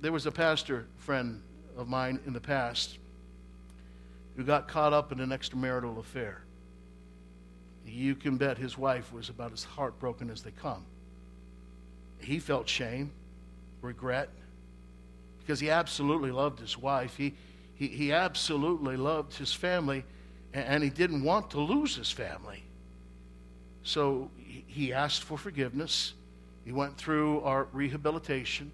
there 0.00 0.12
was 0.12 0.25
a 0.25 0.33
pastor 0.33 0.87
friend 0.97 1.43
of 1.76 1.88
mine 1.88 2.19
in 2.25 2.33
the 2.33 2.41
past 2.41 2.97
who 4.35 4.45
got 4.45 4.67
caught 4.67 4.95
up 4.95 5.12
in 5.12 5.21
an 5.21 5.29
extramarital 5.29 5.99
affair. 5.99 6.41
You 7.87 8.15
can 8.15 8.38
bet 8.38 8.57
his 8.57 8.79
wife 8.79 9.12
was 9.12 9.29
about 9.29 9.53
as 9.53 9.62
heartbroken 9.62 10.31
as 10.31 10.41
they 10.41 10.53
come. 10.53 10.83
He 12.19 12.38
felt 12.38 12.67
shame, 12.67 13.12
regret, 13.83 14.31
because 15.41 15.61
he 15.61 15.69
absolutely 15.69 16.31
loved 16.31 16.61
his 16.61 16.79
wife. 16.79 17.15
He, 17.15 17.35
he, 17.75 17.88
he 17.88 18.12
absolutely 18.15 18.97
loved 18.97 19.35
his 19.35 19.53
family, 19.53 20.03
and, 20.55 20.65
and 20.65 20.83
he 20.83 20.88
didn't 20.88 21.23
want 21.23 21.50
to 21.50 21.61
lose 21.61 21.95
his 21.95 22.11
family. 22.11 22.62
So 23.87 24.33
he 24.66 24.93
asked 24.93 25.23
for 25.23 25.38
forgiveness. 25.38 26.12
He 26.64 26.73
went 26.73 26.97
through 26.97 27.40
our 27.43 27.69
rehabilitation. 27.73 28.73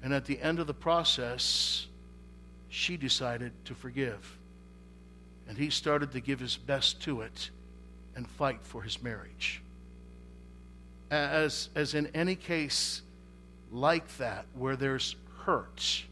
And 0.00 0.14
at 0.14 0.26
the 0.26 0.40
end 0.40 0.60
of 0.60 0.68
the 0.68 0.74
process, 0.74 1.88
she 2.68 2.96
decided 2.96 3.50
to 3.64 3.74
forgive. 3.74 4.38
And 5.48 5.58
he 5.58 5.70
started 5.70 6.12
to 6.12 6.20
give 6.20 6.38
his 6.38 6.56
best 6.56 7.02
to 7.02 7.22
it 7.22 7.50
and 8.14 8.28
fight 8.28 8.60
for 8.62 8.80
his 8.80 9.02
marriage. 9.02 9.60
As, 11.10 11.68
as 11.74 11.94
in 11.94 12.06
any 12.14 12.36
case 12.36 13.02
like 13.72 14.06
that, 14.18 14.46
where 14.54 14.76
there's 14.76 15.16
hurt, 15.40 16.04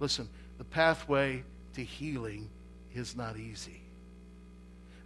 listen, 0.00 0.28
the 0.58 0.64
pathway 0.64 1.44
to 1.74 1.84
healing 1.84 2.50
is 2.92 3.14
not 3.14 3.36
easy 3.36 3.82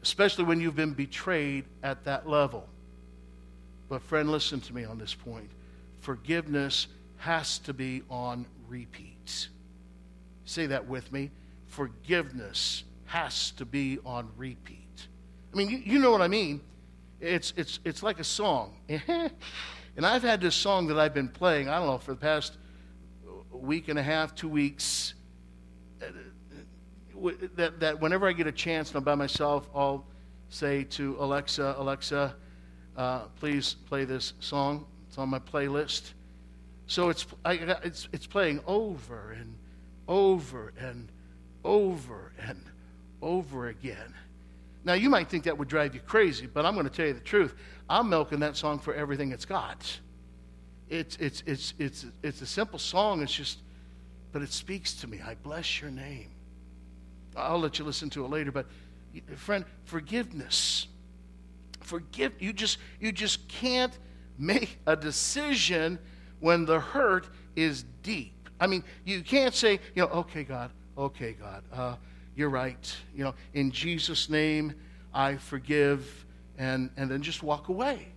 especially 0.03 0.45
when 0.45 0.61
you've 0.61 0.77
been 0.77 0.93
betrayed 0.93 1.65
at 1.83 2.05
that 2.05 2.29
level. 2.29 2.69
But, 3.89 4.03
friend, 4.03 4.31
listen 4.31 4.61
to 4.63 4.75
me 4.75 4.85
on 4.85 4.99
this 4.99 5.15
point. 5.15 5.51
Forgiveness 6.01 6.89
has 7.19 7.59
to 7.61 7.73
be 7.73 8.03
on 8.11 8.47
repeat. 8.69 9.49
Say 10.45 10.67
that 10.67 10.89
with 10.89 11.13
me. 11.13 11.31
Forgiveness 11.67 12.85
has 13.07 13.53
to 13.53 13.65
be 13.65 13.99
on 14.05 14.29
repeat. 14.37 15.07
I 15.53 15.57
mean, 15.57 15.69
you, 15.69 15.79
you 15.79 15.99
know 15.99 16.11
what 16.11 16.23
I 16.23 16.29
mean. 16.29 16.61
It's, 17.21 17.53
it's, 17.57 17.79
it's 17.85 18.03
like 18.03 18.19
a 18.19 18.25
song. 18.25 18.75
and 18.89 19.31
I've 20.05 20.23
had 20.23 20.41
this 20.41 20.57
song 20.57 20.89
that 20.89 20.99
I've 20.99 21.15
been 21.15 21.29
playing, 21.29 21.69
I 21.69 21.79
don't 21.79 21.87
know, 21.87 21.99
for 21.99 22.13
the 22.13 22.21
past 22.21 22.57
week 23.53 23.89
and 23.89 23.99
a 23.99 24.03
half, 24.03 24.35
two 24.35 24.49
weeks 24.49 25.15
that, 27.57 27.81
that 27.81 28.01
whenever 28.01 28.29
I 28.29 28.33
get 28.33 28.47
a 28.47 28.53
chance 28.53 28.89
and 28.91 28.97
I'm 28.97 29.05
by 29.05 29.15
myself, 29.15 29.69
I'll 29.75 30.05
say 30.49 30.85
to 30.85 31.17
Alexa, 31.19 31.77
Alexa, 31.79 32.35
uh, 32.97 33.21
please 33.41 33.75
play 33.89 34.05
this 34.05 34.35
song. 34.41 34.87
It's 35.09 35.19
on 35.19 35.29
my 35.29 35.39
playlist. 35.39 36.13
So 36.87 37.09
it's, 37.09 37.27
I, 37.45 37.53
it's, 37.85 38.09
it's 38.13 38.27
playing 38.27 38.61
over 38.67 39.33
and 39.33 39.57
over 40.09 40.73
and 40.79 41.09
over 41.65 42.33
and 42.39 42.61
over 43.23 43.69
again. 43.69 44.15
Now, 44.85 44.95
you 44.95 45.09
might 45.09 45.29
think 45.29 45.45
that 45.45 45.57
would 45.57 45.69
drive 45.69 45.95
you 45.95 46.01
crazy, 46.01 46.47
but 46.47 46.67
I'm 46.67 46.75
going 46.75 46.89
to 46.89 46.93
tell 46.93 47.07
you 47.07 47.15
the 47.15 47.21
truth. 47.21 47.55
I'm 47.89 48.09
milking 48.09 48.41
that 48.41 48.57
song 48.57 48.79
for 48.79 48.95
everything 48.95 49.31
it's 49.31 49.45
got. 49.45 50.01
It's, 50.89 51.17
it's, 51.17 51.43
it's, 51.47 51.75
it's, 51.79 52.07
it's 52.23 52.43
a 52.43 52.47
simple 52.47 52.79
song, 52.79 53.23
it's 53.23 53.33
just, 53.33 53.59
but 54.33 54.43
it 54.43 54.53
speaks 54.53 54.95
to 54.95 55.07
me. 55.07 55.21
I 55.25 55.37
bless 55.37 55.81
your 55.81 55.91
name. 55.91 56.31
I'll 57.37 57.61
let 57.61 57.79
you 57.79 57.85
listen 57.85 58.11
to 58.11 58.25
it 58.25 58.29
later, 58.29 58.53
but 58.53 58.67
friend, 59.37 59.65
forgiveness. 59.85 60.87
Forgive 61.81 62.33
you 62.41 62.53
just 62.53 62.79
you 63.01 63.13
just 63.13 63.49
can't 63.49 63.97
make 64.39 64.79
a 64.87 64.97
decision 64.97 65.99
when 66.41 66.65
the 66.65 66.81
hurt 66.81 67.29
is 67.57 67.85
deep. 68.03 68.49
I 68.61 68.67
mean, 68.67 68.85
you 69.05 69.23
can't 69.23 69.55
say, 69.55 69.73
you 69.95 70.03
know, 70.03 70.09
okay, 70.09 70.45
God, 70.45 70.71
okay, 70.97 71.33
God, 71.33 71.65
uh, 71.73 71.97
you're 72.37 72.51
right. 72.51 72.97
You 73.15 73.25
know, 73.25 73.35
in 73.55 73.71
Jesus' 73.73 74.29
name, 74.29 74.75
I 75.13 75.37
forgive, 75.37 76.25
and 76.59 76.91
and 76.97 77.11
then 77.11 77.23
just 77.23 77.43
walk 77.43 77.69
away. 77.69 78.09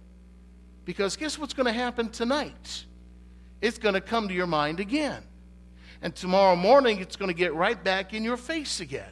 Because 0.85 1.15
guess 1.15 1.39
what's 1.39 1.53
going 1.53 1.65
to 1.65 1.73
happen 1.73 2.09
tonight? 2.09 2.85
It's 3.61 3.79
going 3.79 3.95
to 3.95 4.01
come 4.01 4.27
to 4.27 4.33
your 4.33 4.47
mind 4.47 4.79
again. 4.79 5.23
And 6.05 6.15
tomorrow 6.15 6.55
morning, 6.55 6.99
it's 6.99 7.15
going 7.15 7.29
to 7.29 7.35
get 7.35 7.55
right 7.55 7.83
back 7.83 8.13
in 8.13 8.23
your 8.23 8.37
face 8.37 8.79
again. 8.79 9.09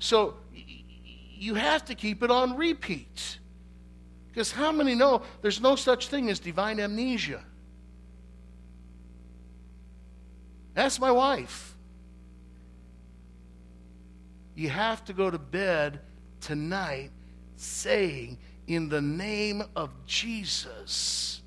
So 0.00 0.34
you 0.52 1.54
have 1.54 1.84
to 1.84 1.94
keep 1.94 2.24
it 2.24 2.32
on 2.32 2.56
repeat. 2.56 3.38
Because 4.26 4.50
how 4.50 4.72
many 4.72 4.96
know 4.96 5.22
there's 5.40 5.60
no 5.60 5.76
such 5.76 6.08
thing 6.08 6.28
as 6.28 6.40
divine 6.40 6.80
amnesia? 6.80 7.44
Ask 10.74 11.00
my 11.00 11.12
wife. 11.12 11.76
You 14.56 14.68
have 14.68 15.04
to 15.04 15.12
go 15.12 15.30
to 15.30 15.38
bed 15.38 16.00
tonight 16.40 17.12
saying, 17.54 18.36
In 18.66 18.88
the 18.88 19.00
name 19.00 19.62
of 19.76 19.90
Jesus, 20.06 21.40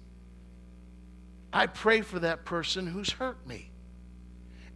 I 1.52 1.68
pray 1.68 2.00
for 2.00 2.20
that 2.20 2.46
person 2.46 2.88
who's 2.88 3.10
hurt 3.10 3.46
me 3.46 3.73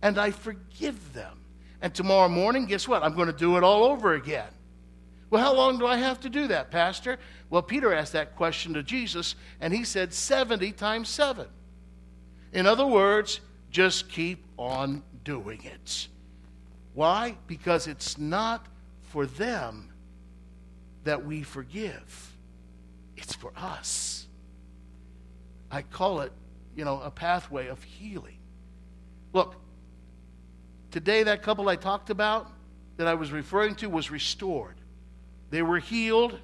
and 0.01 0.17
I 0.17 0.31
forgive 0.31 1.13
them. 1.13 1.39
And 1.81 1.93
tomorrow 1.93 2.29
morning, 2.29 2.65
guess 2.65 2.87
what? 2.87 3.03
I'm 3.03 3.15
going 3.15 3.27
to 3.27 3.33
do 3.33 3.57
it 3.57 3.63
all 3.63 3.83
over 3.83 4.13
again. 4.13 4.47
Well, 5.29 5.43
how 5.43 5.53
long 5.53 5.77
do 5.77 5.85
I 5.85 5.97
have 5.97 6.19
to 6.21 6.29
do 6.29 6.47
that, 6.47 6.71
Pastor? 6.71 7.19
Well, 7.49 7.61
Peter 7.61 7.93
asked 7.93 8.13
that 8.13 8.35
question 8.35 8.73
to 8.75 8.83
Jesus, 8.83 9.35
and 9.59 9.73
he 9.73 9.83
said 9.83 10.13
70 10.13 10.71
times 10.71 11.09
7. 11.09 11.47
In 12.53 12.65
other 12.65 12.85
words, 12.85 13.41
just 13.69 14.09
keep 14.09 14.43
on 14.57 15.03
doing 15.23 15.63
it. 15.63 16.07
Why? 16.93 17.37
Because 17.45 17.87
it's 17.87 18.17
not 18.17 18.65
for 19.09 19.25
them 19.25 19.91
that 21.03 21.25
we 21.25 21.43
forgive, 21.43 22.33
it's 23.15 23.33
for 23.33 23.51
us. 23.55 24.27
I 25.69 25.81
call 25.81 26.21
it, 26.21 26.31
you 26.75 26.85
know, 26.85 27.01
a 27.01 27.11
pathway 27.11 27.67
of 27.67 27.83
healing. 27.83 28.37
Look, 29.33 29.55
Today, 30.91 31.23
that 31.23 31.43
couple 31.43 31.69
I 31.69 31.75
talked 31.75 32.09
about, 32.09 32.51
that 32.97 33.07
I 33.07 33.13
was 33.13 33.31
referring 33.31 33.75
to, 33.75 33.89
was 33.89 34.09
restored. 34.09 34.75
They 35.49 35.61
were 35.61 35.79
healed. 35.79 36.39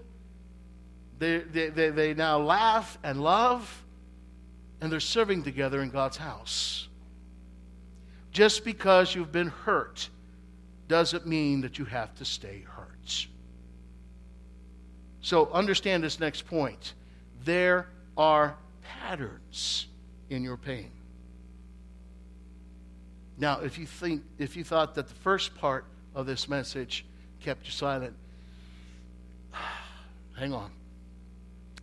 They, 1.19 1.39
they, 1.39 1.69
they, 1.69 1.89
they 1.89 2.13
now 2.13 2.39
laugh 2.39 2.97
and 3.03 3.21
love, 3.21 3.83
and 4.81 4.91
they're 4.91 4.99
serving 4.99 5.43
together 5.43 5.81
in 5.81 5.89
God's 5.89 6.17
house. 6.17 6.87
Just 8.31 8.65
because 8.65 9.13
you've 9.13 9.31
been 9.31 9.47
hurt 9.47 10.09
doesn't 10.87 11.25
mean 11.25 11.61
that 11.61 11.77
you 11.77 11.85
have 11.85 12.13
to 12.15 12.25
stay 12.25 12.65
hurt. 12.67 13.27
So 15.21 15.49
understand 15.51 16.03
this 16.03 16.19
next 16.19 16.45
point. 16.45 16.93
There 17.45 17.87
are 18.17 18.57
patterns 18.81 19.87
in 20.29 20.43
your 20.43 20.57
pain. 20.57 20.91
Now, 23.37 23.61
if 23.61 23.77
you 23.77 23.85
think 23.85 24.23
if 24.37 24.55
you 24.55 24.63
thought 24.63 24.95
that 24.95 25.07
the 25.07 25.15
first 25.15 25.55
part 25.55 25.85
of 26.13 26.25
this 26.25 26.47
message 26.47 27.05
kept 27.39 27.65
you 27.65 27.71
silent, 27.71 28.15
hang 30.37 30.53
on. 30.53 30.71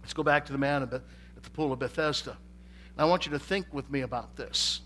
Let's 0.01 0.15
go 0.15 0.23
back 0.23 0.47
to 0.47 0.53
the 0.53 0.59
man 0.59 0.83
at 0.83 0.91
the 0.91 1.51
pool 1.51 1.73
of 1.73 1.79
Bethesda. 1.79 2.31
And 2.31 3.01
I 3.01 3.05
want 3.05 3.27
you 3.27 3.33
to 3.33 3.39
think 3.39 3.67
with 3.73 3.91
me 3.91 4.01
about 4.01 4.37
this. 4.37 4.81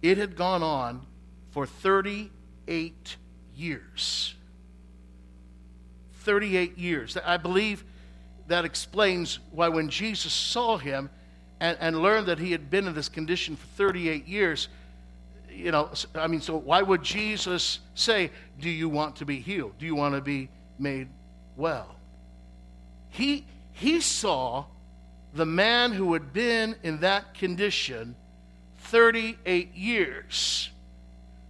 It 0.00 0.18
had 0.18 0.36
gone 0.36 0.62
on 0.62 1.06
for 1.50 1.66
38 1.66 3.16
years. 3.54 4.34
38 6.14 6.78
years. 6.78 7.16
I 7.24 7.36
believe 7.36 7.84
that 8.48 8.64
explains 8.64 9.38
why 9.50 9.68
when 9.68 9.88
Jesus 9.88 10.32
saw 10.32 10.76
him 10.76 11.10
and, 11.60 11.76
and 11.80 12.02
learned 12.02 12.26
that 12.26 12.38
he 12.38 12.52
had 12.52 12.70
been 12.70 12.86
in 12.86 12.94
this 12.94 13.08
condition 13.08 13.56
for 13.56 13.66
38 13.76 14.26
years, 14.26 14.68
you 15.54 15.70
know, 15.70 15.90
I 16.14 16.26
mean, 16.26 16.40
so 16.40 16.56
why 16.56 16.82
would 16.82 17.02
Jesus 17.02 17.80
say, 17.94 18.30
Do 18.60 18.70
you 18.70 18.88
want 18.88 19.16
to 19.16 19.24
be 19.24 19.40
healed? 19.40 19.78
Do 19.78 19.86
you 19.86 19.94
want 19.94 20.14
to 20.14 20.20
be 20.20 20.48
made 20.78 21.08
well? 21.56 21.96
He, 23.10 23.46
he 23.72 24.00
saw 24.00 24.64
the 25.34 25.46
man 25.46 25.92
who 25.92 26.12
had 26.12 26.32
been 26.32 26.76
in 26.82 27.00
that 27.00 27.34
condition 27.34 28.14
38 28.78 29.74
years. 29.74 30.70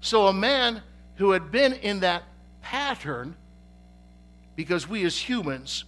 So, 0.00 0.26
a 0.26 0.32
man 0.32 0.82
who 1.16 1.30
had 1.30 1.50
been 1.50 1.72
in 1.74 2.00
that 2.00 2.24
pattern, 2.60 3.36
because 4.56 4.88
we 4.88 5.04
as 5.04 5.16
humans, 5.16 5.84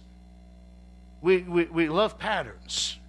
we, 1.21 1.39
we, 1.39 1.65
we 1.65 1.89
love 1.89 2.17
patterns. 2.17 2.99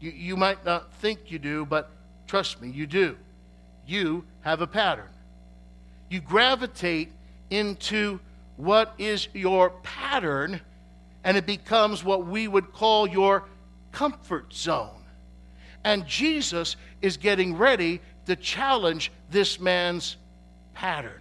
You, 0.00 0.10
you 0.10 0.36
might 0.36 0.64
not 0.64 0.92
think 0.94 1.30
you 1.30 1.38
do, 1.38 1.64
but 1.64 1.90
trust 2.26 2.60
me, 2.60 2.70
you 2.70 2.86
do. 2.86 3.16
You 3.86 4.24
have 4.44 4.60
a 4.60 4.66
pattern. 4.66 5.08
You 6.10 6.20
gravitate 6.20 7.10
into 7.50 8.20
what 8.56 8.94
is 8.98 9.26
your 9.32 9.70
pattern, 9.82 10.60
and 11.24 11.36
it 11.36 11.46
becomes 11.46 12.04
what 12.04 12.26
we 12.26 12.46
would 12.46 12.70
call 12.72 13.08
your 13.08 13.48
comfort 13.90 14.52
zone. 14.52 15.02
And 15.82 16.06
Jesus 16.06 16.76
is 17.00 17.16
getting 17.16 17.56
ready 17.56 18.00
to 18.26 18.36
challenge 18.36 19.10
this 19.30 19.58
man's 19.58 20.18
pattern. 20.74 21.20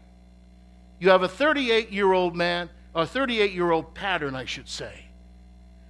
You 1.00 1.10
have 1.10 1.24
a 1.24 1.28
38 1.28 1.92
year 1.92 2.12
old 2.12 2.36
man, 2.36 2.70
a 2.94 3.06
38 3.06 3.54
year 3.54 3.72
old 3.72 3.96
pattern, 3.96 4.36
I 4.36 4.46
should 4.46 4.68
say. 4.68 5.06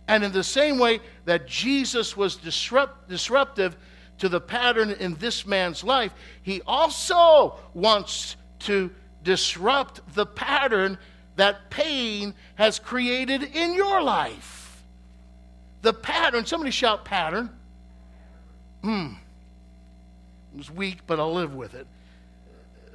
And 0.08 0.24
in 0.24 0.32
the 0.32 0.43
same 0.43 0.78
way 0.78 1.00
that 1.26 1.48
Jesus 1.48 2.15
was 2.15 2.36
disrupt, 2.36 3.10
disruptive 3.10 3.76
to 4.19 4.30
the 4.30 4.41
pattern 4.41 4.91
in 4.91 5.15
this 5.15 5.45
man's 5.45 5.84
life, 5.84 6.13
he 6.41 6.62
also 6.65 7.56
wants 7.73 8.36
to 8.60 8.91
disrupt 9.23 10.02
the 10.15 10.26
pattern 10.26 10.97
that 11.36 11.69
pain 11.69 12.34
has 12.56 12.80
created 12.80 13.43
in 13.43 13.73
your 13.73 14.02
life. 14.02 14.84
The 15.82 15.93
pattern, 15.93 16.45
somebody 16.45 16.71
shout 16.71 17.06
pattern. 17.06 17.49
Hmm. 18.82 19.13
It 20.54 20.58
was 20.58 20.71
weak, 20.71 20.99
but 21.08 21.19
I'll 21.19 21.34
live 21.34 21.56
with 21.56 21.73
it. 21.73 21.88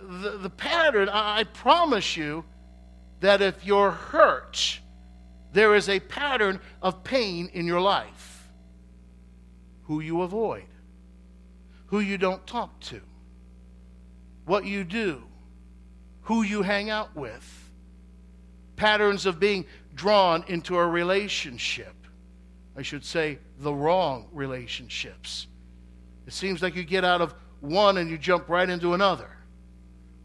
The, 0.00 0.38
the 0.38 0.50
pattern, 0.50 1.09
I 1.09 1.44
promise 1.44 2.16
you 2.16 2.44
that 3.20 3.42
if 3.42 3.64
you're 3.64 3.90
hurt, 3.90 4.81
there 5.52 5.74
is 5.74 5.88
a 5.88 5.98
pattern 5.98 6.61
of 6.81 7.02
pain 7.02 7.50
in 7.52 7.66
your 7.66 7.81
life. 7.81 8.48
Who 9.85 10.00
you 10.00 10.22
avoid, 10.22 10.66
who 11.88 12.01
you 12.01 12.18
don't 12.18 12.46
talk 12.46 12.79
to, 12.81 13.01
what 14.44 14.64
you 14.64 14.85
do, 14.85 15.22
who 16.22 16.42
you 16.42 16.62
hang 16.62 16.90
out 16.90 17.14
with, 17.16 17.70
patterns 18.77 19.27
of 19.27 19.40
being 19.40 19.66
drawn 19.94 20.44
into 20.48 20.77
a 20.77 20.87
relationship. 20.87 21.94
I 22.77 22.83
should 22.83 23.05
say, 23.05 23.38
the 23.59 23.74
wrong 23.74 24.29
relationships. 24.33 25.48
It 26.27 26.33
seems 26.33 26.62
like 26.62 26.77
you 26.77 26.85
get 26.85 27.05
out 27.05 27.20
of 27.20 27.35
one 27.61 27.96
and 27.96 28.09
you 28.09 28.16
jump 28.16 28.48
right 28.48 28.68
into 28.68 28.94
another. 28.94 29.31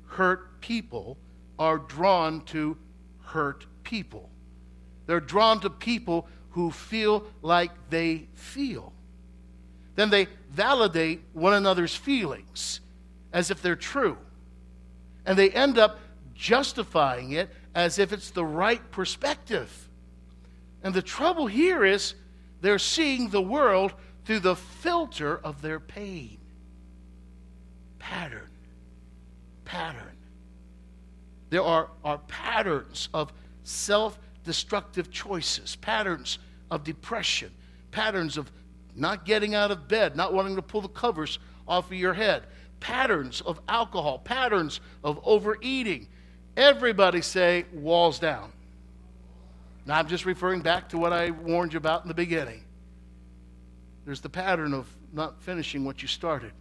Hurt 0.05 0.61
people 0.61 1.17
are 1.57 1.79
drawn 1.79 2.41
to 2.45 2.77
hurt 3.23 3.65
people. 3.83 4.29
They're 5.07 5.19
drawn 5.19 5.59
to 5.61 5.69
people 5.69 6.27
who 6.51 6.69
feel 6.69 7.25
like 7.41 7.71
they 7.89 8.27
feel. 8.35 8.92
Then 9.95 10.09
they 10.09 10.27
validate 10.49 11.21
one 11.33 11.53
another's 11.53 11.95
feelings 11.95 12.79
as 13.31 13.51
if 13.51 13.61
they're 13.61 13.75
true. 13.75 14.17
And 15.25 15.37
they 15.37 15.49
end 15.49 15.77
up 15.77 15.99
justifying 16.33 17.31
it 17.31 17.49
as 17.75 17.99
if 17.99 18.11
it's 18.11 18.31
the 18.31 18.45
right 18.45 18.91
perspective. 18.91 19.89
And 20.83 20.93
the 20.93 21.01
trouble 21.01 21.47
here 21.47 21.85
is 21.85 22.15
they're 22.61 22.79
seeing 22.79 23.29
the 23.29 23.41
world 23.41 23.93
through 24.25 24.39
the 24.39 24.55
filter 24.55 25.37
of 25.37 25.61
their 25.61 25.79
pain. 25.79 26.37
Pattern. 27.99 28.49
Pattern. 29.65 30.17
There 31.49 31.63
are, 31.63 31.89
are 32.03 32.17
patterns 32.17 33.09
of 33.13 33.31
self 33.63 34.17
destructive 34.43 35.09
choices, 35.11 35.75
patterns 35.77 36.39
of 36.69 36.83
depression, 36.83 37.51
patterns 37.91 38.37
of 38.37 38.51
not 38.95 39.25
getting 39.25 39.55
out 39.55 39.71
of 39.71 39.87
bed, 39.87 40.15
not 40.15 40.33
wanting 40.33 40.55
to 40.55 40.61
pull 40.61 40.81
the 40.81 40.87
covers 40.87 41.39
off 41.67 41.87
of 41.87 41.97
your 41.97 42.13
head, 42.13 42.43
patterns 42.79 43.41
of 43.41 43.59
alcohol, 43.67 44.19
patterns 44.19 44.79
of 45.03 45.19
overeating. 45.23 46.07
Everybody 46.55 47.21
say, 47.21 47.65
walls 47.73 48.19
down. 48.19 48.51
Now, 49.85 49.99
I'm 49.99 50.07
just 50.07 50.25
referring 50.25 50.61
back 50.61 50.89
to 50.89 50.97
what 50.97 51.11
I 51.11 51.31
warned 51.31 51.73
you 51.73 51.77
about 51.77 52.03
in 52.03 52.07
the 52.07 52.13
beginning. 52.13 52.63
There's 54.05 54.21
the 54.21 54.29
pattern 54.29 54.73
of 54.73 54.87
not 55.11 55.41
finishing 55.41 55.83
what 55.85 56.01
you 56.01 56.07
started. 56.07 56.51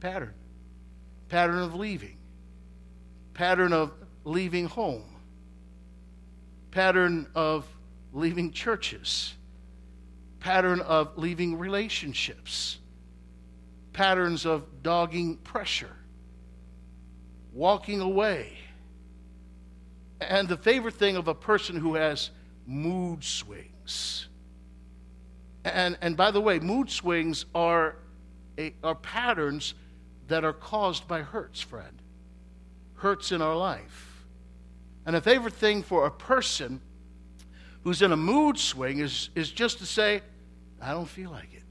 Pattern. 0.00 0.34
Pattern 1.28 1.58
of 1.58 1.74
leaving. 1.74 2.16
Pattern 3.34 3.72
of 3.72 3.92
leaving 4.24 4.66
home 4.66 5.04
pattern 6.76 7.26
of 7.34 7.66
leaving 8.12 8.50
churches, 8.50 9.32
pattern 10.40 10.80
of 10.80 11.16
leaving 11.18 11.58
relationships, 11.58 12.78
patterns 13.92 14.46
of 14.46 14.82
dogging 14.82 15.36
pressure, 15.38 15.96
walking 17.52 18.00
away. 18.00 18.52
And 20.20 20.48
the 20.48 20.56
favorite 20.56 20.94
thing 20.94 21.16
of 21.16 21.28
a 21.28 21.34
person 21.34 21.76
who 21.76 21.94
has 21.94 22.30
mood 22.66 23.22
swings. 23.22 24.28
And, 25.64 25.98
and 26.00 26.16
by 26.16 26.30
the 26.30 26.40
way, 26.40 26.58
mood 26.58 26.90
swings 26.90 27.44
are, 27.54 27.96
a, 28.58 28.72
are 28.82 28.94
patterns 28.94 29.74
that 30.28 30.44
are 30.44 30.52
caused 30.52 31.06
by 31.08 31.22
hurts, 31.22 31.60
friend. 31.60 32.02
Hurts 32.94 33.32
in 33.32 33.42
our 33.42 33.56
life. 33.56 34.24
And 35.04 35.14
a 35.14 35.20
favorite 35.20 35.54
thing 35.54 35.82
for 35.82 36.06
a 36.06 36.10
person 36.10 36.80
who's 37.86 38.02
in 38.02 38.10
a 38.10 38.16
mood 38.16 38.58
swing 38.58 38.98
is, 38.98 39.30
is 39.36 39.48
just 39.48 39.78
to 39.78 39.86
say, 39.86 40.20
I 40.82 40.90
don't 40.90 41.06
feel 41.06 41.30
like 41.30 41.54
it. 41.54 41.62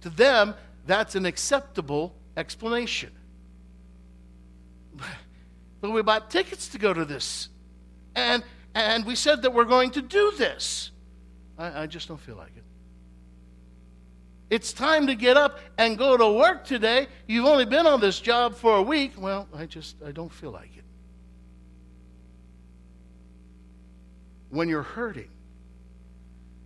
To 0.00 0.08
them, 0.08 0.54
that's 0.86 1.14
an 1.14 1.26
acceptable 1.26 2.14
explanation. 2.38 3.12
But 5.82 5.90
we 5.90 6.00
bought 6.00 6.30
tickets 6.30 6.68
to 6.68 6.78
go 6.78 6.94
to 6.94 7.04
this. 7.04 7.48
And, 8.14 8.44
and 8.72 9.04
we 9.04 9.16
said 9.16 9.42
that 9.42 9.52
we're 9.52 9.64
going 9.64 9.90
to 9.90 10.00
do 10.00 10.32
this. 10.38 10.92
I, 11.58 11.82
I 11.82 11.86
just 11.88 12.06
don't 12.06 12.20
feel 12.20 12.36
like 12.36 12.56
it. 12.56 12.62
It's 14.48 14.72
time 14.72 15.08
to 15.08 15.16
get 15.16 15.36
up 15.36 15.58
and 15.76 15.98
go 15.98 16.16
to 16.16 16.32
work 16.32 16.64
today. 16.64 17.08
You've 17.26 17.46
only 17.46 17.64
been 17.64 17.88
on 17.88 18.00
this 18.00 18.20
job 18.20 18.54
for 18.54 18.76
a 18.76 18.82
week. 18.82 19.14
Well, 19.18 19.48
I 19.52 19.66
just 19.66 19.96
I 20.06 20.12
don't 20.12 20.32
feel 20.32 20.52
like 20.52 20.76
it. 20.76 20.81
When 24.52 24.68
you're 24.68 24.82
hurting. 24.82 25.30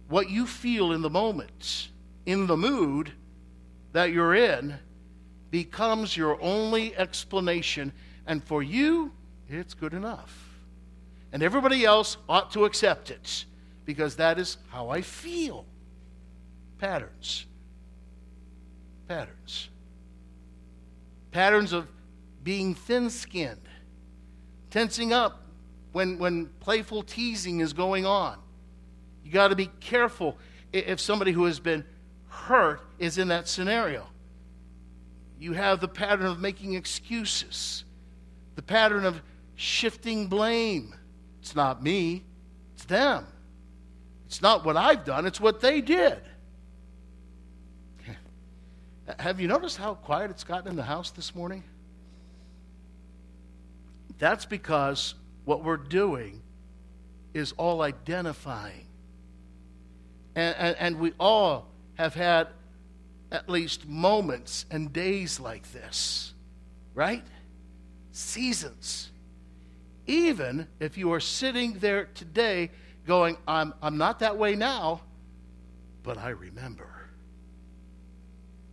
What 0.08 0.28
you 0.28 0.46
feel 0.46 0.92
in 0.92 1.02
the 1.02 1.10
moment, 1.10 1.88
in 2.26 2.46
the 2.46 2.56
mood 2.56 3.12
that 3.92 4.12
you're 4.12 4.34
in, 4.34 4.74
becomes 5.50 6.16
your 6.16 6.40
only 6.42 6.96
explanation. 6.96 7.92
And 8.26 8.42
for 8.42 8.62
you, 8.62 9.12
it's 9.48 9.72
good 9.72 9.94
enough. 9.94 10.48
And 11.32 11.42
everybody 11.42 11.84
else 11.84 12.16
ought 12.28 12.50
to 12.52 12.64
accept 12.64 13.10
it 13.10 13.44
because 13.84 14.16
that 14.16 14.38
is 14.38 14.58
how 14.70 14.88
I 14.90 15.00
feel. 15.00 15.64
Patterns. 16.78 17.46
Patterns. 19.06 19.68
Patterns 21.30 21.72
of 21.72 21.86
being 22.42 22.74
thin 22.74 23.10
skinned, 23.10 23.68
tensing 24.70 25.12
up 25.12 25.45
when, 25.96 26.18
when 26.18 26.44
playful 26.60 27.02
teasing 27.02 27.60
is 27.60 27.72
going 27.72 28.04
on. 28.04 28.36
You 29.24 29.32
got 29.32 29.48
to 29.48 29.56
be 29.56 29.70
careful. 29.80 30.36
if 30.70 31.00
somebody 31.00 31.32
who 31.32 31.46
has 31.46 31.58
been 31.58 31.86
hurt 32.28 32.82
is 32.98 33.16
in 33.16 33.28
that 33.28 33.48
scenario. 33.48 34.06
You 35.38 35.54
have 35.54 35.80
the 35.80 35.88
pattern 35.88 36.26
of 36.26 36.38
making 36.38 36.74
excuses, 36.74 37.86
the 38.56 38.62
pattern 38.62 39.06
of 39.06 39.22
shifting 39.54 40.26
blame. 40.26 40.94
It's 41.40 41.56
not 41.56 41.82
me, 41.82 42.24
it's 42.74 42.84
them. 42.84 43.26
It's 44.26 44.42
not 44.42 44.66
what 44.66 44.76
I've 44.76 45.06
done, 45.06 45.24
it's 45.24 45.40
what 45.40 45.62
they 45.62 45.80
did. 45.80 46.20
Have 49.18 49.40
you 49.40 49.48
noticed 49.48 49.78
how 49.78 49.94
quiet 49.94 50.30
it's 50.30 50.44
gotten 50.44 50.68
in 50.68 50.76
the 50.76 50.82
house 50.82 51.10
this 51.10 51.34
morning? 51.34 51.64
That's 54.18 54.44
because 54.44 55.14
what 55.46 55.64
we're 55.64 55.78
doing 55.78 56.42
is 57.32 57.52
all 57.52 57.80
identifying. 57.80 58.86
And, 60.34 60.54
and, 60.58 60.76
and, 60.78 60.98
we 60.98 61.14
all 61.18 61.68
have 61.94 62.14
had 62.14 62.48
at 63.32 63.48
least 63.48 63.88
moments 63.88 64.66
and 64.70 64.92
days 64.92 65.40
like 65.40 65.72
this, 65.72 66.34
right? 66.94 67.24
Seasons. 68.12 69.10
Even 70.06 70.66
if 70.78 70.98
you 70.98 71.12
are 71.12 71.20
sitting 71.20 71.74
there 71.78 72.06
today 72.14 72.70
going, 73.06 73.38
I'm, 73.48 73.72
I'm 73.80 73.96
not 73.96 74.18
that 74.18 74.36
way 74.36 74.56
now, 74.56 75.00
but 76.02 76.18
I 76.18 76.30
remember. 76.30 76.88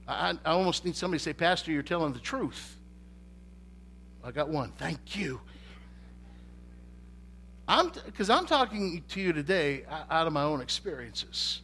I, 0.08 0.34
I 0.44 0.52
almost 0.52 0.84
need 0.84 0.96
somebody 0.96 1.20
to 1.20 1.24
say, 1.24 1.34
Pastor, 1.34 1.72
you're 1.72 1.82
telling 1.82 2.14
the 2.14 2.20
truth. 2.20 2.78
I 4.24 4.32
got 4.32 4.50
one. 4.50 4.72
Thank 4.78 5.16
you. 5.16 5.40
I'm 7.68 7.92
because 8.06 8.30
I'm 8.30 8.46
talking 8.46 9.04
to 9.10 9.22
you 9.22 9.32
today 9.32 9.86
out 10.10 10.28
of 10.28 10.34
my 10.34 10.44
own 10.44 10.62
experiences. 10.62 11.62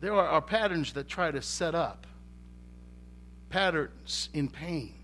There 0.00 0.12
are, 0.12 0.26
are 0.26 0.42
patterns 0.42 0.92
that 0.94 1.08
try 1.08 1.30
to 1.30 1.40
set 1.40 1.74
up 1.74 2.06
patterns 3.50 4.28
in 4.34 4.48
pain. 4.48 4.94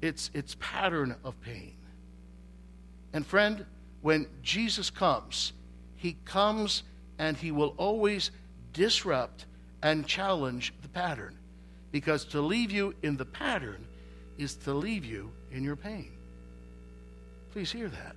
It's 0.00 0.30
it's 0.34 0.56
pattern 0.60 1.16
of 1.24 1.40
pain. 1.40 1.76
And 3.14 3.26
friend, 3.26 3.64
when 4.02 4.26
Jesus 4.42 4.90
comes, 4.90 5.52
he 5.96 6.16
comes 6.24 6.82
and 7.18 7.36
he 7.36 7.52
will 7.52 7.74
always 7.78 8.30
disrupt 8.72 9.46
and 9.82 10.06
challenge 10.06 10.74
the 10.82 10.88
pattern. 10.88 11.38
Because 11.90 12.24
to 12.26 12.40
leave 12.40 12.70
you 12.70 12.94
in 13.02 13.16
the 13.16 13.24
pattern 13.24 13.86
is 14.38 14.56
to 14.56 14.72
leave 14.72 15.04
you 15.04 15.30
in 15.50 15.62
your 15.62 15.76
pain. 15.76 16.10
Please 17.52 17.70
hear 17.70 17.88
that. 17.88 18.16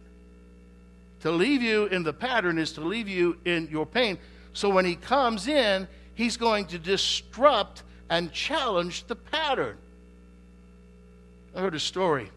To 1.21 1.31
leave 1.31 1.61
you 1.61 1.87
in 1.87 2.03
the 2.03 2.13
pattern 2.13 2.57
is 2.57 2.71
to 2.73 2.81
leave 2.81 3.09
you 3.09 3.37
in 3.45 3.67
your 3.69 3.85
pain. 3.85 4.17
So 4.53 4.69
when 4.69 4.85
he 4.85 4.95
comes 4.95 5.47
in, 5.47 5.87
he's 6.13 6.37
going 6.37 6.65
to 6.67 6.79
disrupt 6.79 7.83
and 8.09 8.31
challenge 8.31 9.05
the 9.07 9.15
pattern. 9.15 9.77
I 11.55 11.59
heard 11.59 11.75
a 11.75 11.79
story 11.79 12.29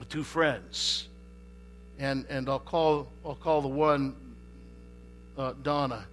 of 0.00 0.08
two 0.08 0.24
friends, 0.24 1.08
and, 1.98 2.26
and 2.28 2.48
I'll, 2.48 2.58
call, 2.58 3.08
I'll 3.24 3.34
call 3.34 3.62
the 3.62 3.68
one 3.68 4.16
uh, 5.38 5.54
Donna. 5.62 6.04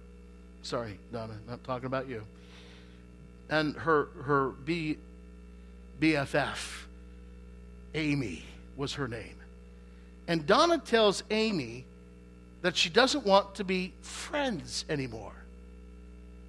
Sorry, 0.62 0.98
Donna, 1.12 1.34
not 1.48 1.62
talking 1.64 1.86
about 1.86 2.08
you. 2.08 2.22
And 3.48 3.74
her, 3.76 4.08
her 4.22 4.50
B, 4.50 4.96
BFF, 6.00 6.84
Amy, 7.94 8.44
was 8.76 8.94
her 8.94 9.08
name. 9.08 9.39
And 10.30 10.46
Donna 10.46 10.78
tells 10.78 11.24
Amy 11.32 11.84
that 12.62 12.76
she 12.76 12.88
doesn't 12.88 13.26
want 13.26 13.56
to 13.56 13.64
be 13.64 13.92
friends 14.00 14.84
anymore, 14.88 15.32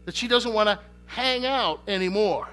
that 0.05 0.13
she 0.13 0.27
doesn't 0.27 0.53
want 0.53 0.69
to 0.69 0.77
hang 1.07 1.47
out 1.47 1.79
anymore. 1.87 2.47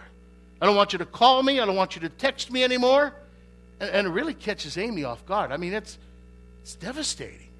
I 0.59 0.65
don't 0.65 0.75
want 0.75 0.95
you 0.95 0.99
to 1.01 1.05
call 1.05 1.43
me, 1.43 1.61
I 1.61 1.67
don't 1.67 1.77
want 1.77 1.95
you 1.95 2.01
to 2.01 2.09
text 2.09 2.51
me 2.51 2.65
anymore. 2.65 3.13
And, 3.79 3.91
and 3.91 4.07
it 4.07 4.11
really 4.11 4.33
catches 4.33 4.79
Amy 4.79 5.05
off 5.05 5.27
guard. 5.27 5.53
I 5.53 5.59
mean, 5.59 5.75
it's, 5.75 5.99
it's 6.63 6.77
devastating, 6.77 7.51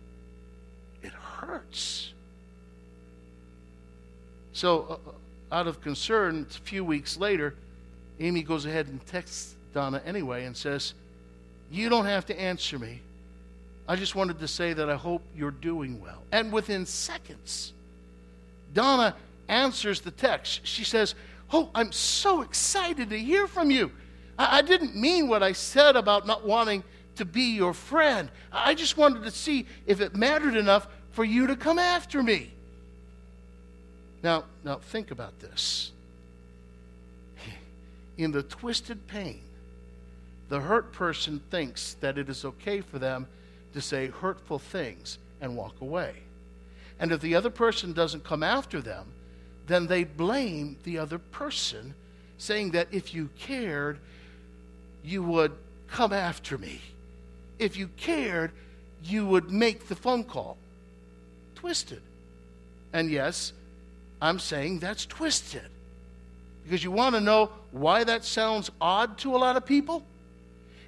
it 1.03 1.13
hurts. 1.13 2.15
So, 4.55 4.99
uh, 5.07 5.55
out 5.55 5.67
of 5.67 5.83
concern, 5.83 6.47
a 6.49 6.53
few 6.61 6.87
weeks 6.87 7.19
later, 7.19 7.55
Amy 8.19 8.43
goes 8.43 8.65
ahead 8.65 8.87
and 8.87 9.07
texts 9.09 9.57
Donna 9.75 10.01
anyway 10.07 10.47
and 10.47 10.57
says, 10.57 10.95
You 11.71 11.91
don't 11.91 12.07
have 12.07 12.25
to 12.27 12.41
answer 12.41 12.79
me. 12.79 13.03
I 13.89 13.97
just 13.97 14.15
wanted 14.15 14.39
to 14.41 14.49
say 14.49 14.75
that 14.75 14.91
I 14.91 14.97
hope 14.97 15.23
you're 15.35 15.51
doing 15.51 15.99
well. 15.99 16.23
And 16.31 16.53
within 16.53 16.85
seconds, 16.85 17.73
Donna 18.75 19.17
answers 19.49 20.03
the 20.03 20.11
text. 20.11 20.61
She 20.65 20.85
says, 20.85 21.15
Oh, 21.51 21.71
I'm 21.75 21.91
so 21.93 22.43
excited 22.43 23.09
to 23.09 23.19
hear 23.19 23.47
from 23.47 23.71
you. 23.71 23.91
I, 24.39 24.59
I 24.59 24.63
didn't 24.63 24.95
mean 24.95 25.27
what 25.27 25.43
I 25.43 25.53
said 25.53 25.97
about 25.97 26.27
not 26.27 26.47
wanting 26.47 26.85
to 27.17 27.25
be 27.25 27.55
your 27.57 27.73
friend. 27.73 28.29
I 28.53 28.75
just 28.75 28.99
wanted 28.99 29.25
to 29.25 29.31
see 29.31 29.65
if 29.87 30.03
it 30.03 30.15
mattered 30.15 30.55
enough 30.55 30.87
for 31.13 31.25
you 31.25 31.47
to 31.47 31.57
come 31.57 31.79
after 31.79 32.23
me. 32.23 32.53
Now, 34.23 34.45
now 34.65 34.77
think 34.77 35.11
about 35.11 35.41
this. 35.41 35.93
In 38.19 38.33
the 38.33 38.43
twisted 38.43 39.07
pain, 39.07 39.41
the 40.51 40.61
hurt 40.61 40.93
person 40.93 41.41
thinks 41.51 41.95
that 42.01 42.19
it 42.19 42.29
is 42.29 42.45
okay 42.45 42.83
for 42.83 42.99
them 42.99 43.27
to 43.75 43.81
say 43.81 44.09
hurtful 44.09 44.59
things 44.59 45.19
and 45.41 45.57
walk 45.57 45.81
away. 45.81 46.15
And 46.99 47.13
if 47.13 47.21
the 47.21 47.35
other 47.35 47.51
person 47.51 47.93
doesn't 47.93 48.25
come 48.25 48.43
after 48.43 48.81
them, 48.81 49.07
then 49.67 49.87
they 49.87 50.05
blame 50.05 50.77
the 50.85 50.99
other 50.99 51.19
person, 51.19 51.95
saying 52.39 52.73
that 52.73 52.89
if 52.91 53.15
you 53.15 53.29
cared, 53.39 53.99
you 55.05 55.23
would 55.23 55.53
come 55.89 56.13
after 56.13 56.59
me. 56.59 56.81
If 57.59 57.77
you 57.77 57.89
cared, 57.97 58.53
you 59.05 59.27
would 59.27 59.51
make 59.51 59.89
the 59.89 59.95
phone 59.95 60.25
call. 60.25 60.57
Twisted. 61.55 62.03
And 62.93 63.11
yes, 63.11 63.53
I'm 64.21 64.39
saying 64.39 64.79
that's 64.79 65.07
twisted. 65.07 65.69
Because 66.65 66.83
you 66.83 66.91
want 66.91 67.15
to 67.15 67.21
know 67.21 67.51
why 67.71 68.05
that 68.05 68.25
sounds 68.25 68.71
odd 68.81 69.19
to 69.19 69.35
a 69.35 69.39
lot 69.39 69.57
of 69.57 69.65
people? 69.65 70.05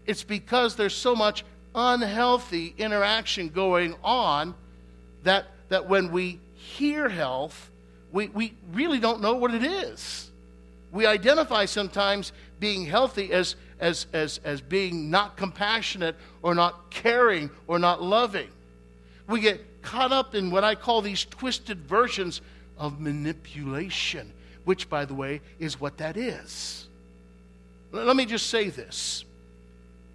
It's 0.06 0.22
because 0.22 0.76
there's 0.76 0.94
so 0.94 1.14
much 1.14 1.44
unhealthy 1.74 2.74
interaction 2.78 3.48
going 3.48 3.94
on 4.02 4.54
that, 5.22 5.46
that 5.68 5.88
when 5.88 6.10
we 6.10 6.40
hear 6.54 7.08
health, 7.08 7.70
we, 8.12 8.28
we 8.28 8.54
really 8.72 8.98
don't 8.98 9.20
know 9.20 9.34
what 9.34 9.54
it 9.54 9.62
is. 9.62 10.30
We 10.92 11.06
identify 11.06 11.66
sometimes 11.66 12.32
being 12.58 12.84
healthy 12.84 13.32
as, 13.32 13.56
as, 13.78 14.06
as, 14.12 14.40
as 14.44 14.60
being 14.60 15.10
not 15.10 15.36
compassionate 15.36 16.16
or 16.42 16.54
not 16.54 16.90
caring 16.90 17.50
or 17.66 17.78
not 17.78 18.02
loving. 18.02 18.48
We 19.28 19.40
get 19.40 19.82
caught 19.82 20.12
up 20.12 20.34
in 20.34 20.50
what 20.50 20.64
I 20.64 20.74
call 20.74 21.02
these 21.02 21.24
twisted 21.24 21.78
versions 21.78 22.40
of 22.76 23.00
manipulation, 23.00 24.32
which, 24.64 24.90
by 24.90 25.04
the 25.04 25.14
way, 25.14 25.40
is 25.58 25.80
what 25.80 25.98
that 25.98 26.16
is. 26.16 26.88
Let 27.92 28.16
me 28.16 28.26
just 28.26 28.48
say 28.48 28.68
this 28.70 29.24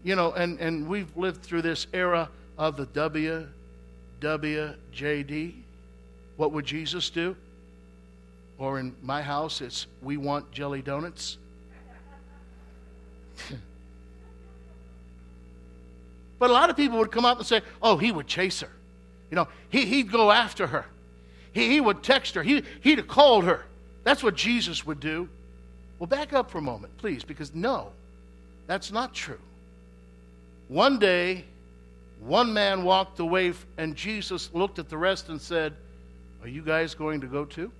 you 0.05 0.15
know, 0.15 0.31
and, 0.33 0.57
and 0.59 0.87
we've 0.87 1.17
lived 1.17 1.41
through 1.41 1.63
this 1.63 1.87
era 1.91 2.29
of 2.59 2.77
the 2.77 2.85
WWJD. 4.21 5.53
What 6.37 6.51
would 6.51 6.63
Jesus 6.63 7.09
do? 7.09 7.35
Or 8.59 8.79
in 8.79 8.95
my 9.01 9.23
house, 9.23 9.61
it's 9.61 9.87
we 10.03 10.17
want 10.17 10.51
jelly 10.51 10.83
donuts. 10.83 11.39
but 16.37 16.51
a 16.51 16.53
lot 16.53 16.69
of 16.69 16.77
people 16.77 16.99
would 16.99 17.11
come 17.11 17.25
up 17.25 17.39
and 17.39 17.47
say, 17.47 17.61
oh, 17.81 17.97
he 17.97 18.11
would 18.11 18.27
chase 18.27 18.61
her. 18.61 18.69
You 19.31 19.37
know, 19.37 19.47
he, 19.69 19.85
he'd 19.87 20.11
go 20.11 20.29
after 20.29 20.67
her. 20.67 20.85
He, 21.51 21.67
he 21.67 21.81
would 21.81 22.03
text 22.03 22.35
her. 22.35 22.43
He, 22.43 22.61
he'd 22.81 22.99
have 22.99 23.07
called 23.07 23.45
her. 23.45 23.65
That's 24.03 24.21
what 24.21 24.35
Jesus 24.35 24.85
would 24.85 24.99
do. 24.99 25.27
Well, 25.97 26.05
back 26.05 26.31
up 26.31 26.51
for 26.51 26.59
a 26.59 26.61
moment, 26.61 26.95
please, 26.97 27.23
because 27.23 27.55
no, 27.55 27.91
that's 28.67 28.91
not 28.91 29.15
true. 29.15 29.39
One 30.67 30.97
day, 30.97 31.45
one 32.19 32.53
man 32.53 32.83
walked 32.83 33.19
away, 33.19 33.53
and 33.77 33.95
Jesus 33.95 34.49
looked 34.53 34.79
at 34.79 34.89
the 34.89 34.97
rest 34.97 35.29
and 35.29 35.39
said, 35.39 35.73
Are 36.41 36.47
you 36.47 36.61
guys 36.61 36.95
going 36.95 37.21
to 37.21 37.27
go 37.27 37.45
too? 37.45 37.71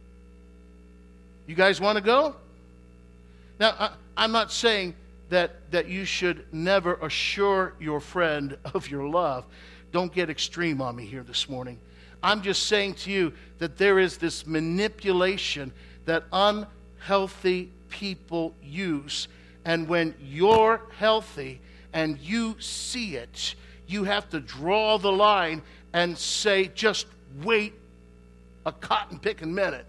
You 1.48 1.56
guys 1.56 1.82
want 1.82 1.98
to 1.98 2.04
go? 2.04 2.36
Now, 3.60 3.94
I, 4.18 4.26
am 4.26 4.32
not 4.32 4.52
saying 4.52 4.94
that, 5.30 5.72
that 5.72 5.88
you 5.88 6.06
should 6.06 6.46
never 6.54 6.96
assure 6.96 7.74
your 7.80 8.00
friend 8.00 8.58
of 8.74 8.90
your 8.90 9.08
love. 9.08 9.46
Don't 9.92 10.14
get 10.14 10.30
extreme 10.30 10.82
on 10.82 10.96
me 10.96 11.06
here 11.06 11.24
this 11.24 11.50
morning. 11.50 11.80
I'm 12.22 12.42
just 12.42 12.64
saying 12.64 12.96
to 12.96 13.12
you 13.12 13.34
that 13.60 13.78
there 13.78 14.00
is 14.00 14.18
this 14.18 14.46
manipulation 14.46 15.72
that 16.06 16.24
unhealthy 16.34 17.72
people 17.90 18.54
use. 18.62 19.28
And 19.64 19.88
when 19.88 20.14
you're 20.20 20.82
healthy, 20.98 21.62
and 21.96 22.20
you 22.20 22.58
see 22.60 23.16
it, 23.16 23.56
you 23.88 24.04
have 24.04 24.30
to 24.30 24.40
draw 24.42 24.98
the 24.98 25.12
line 25.12 25.64
and 25.94 26.16
say, 26.16 26.70
just 26.76 27.08
wait 27.42 27.74
a 28.66 28.72
cotton 28.74 29.18
picking 29.18 29.56
minute. 29.56 29.86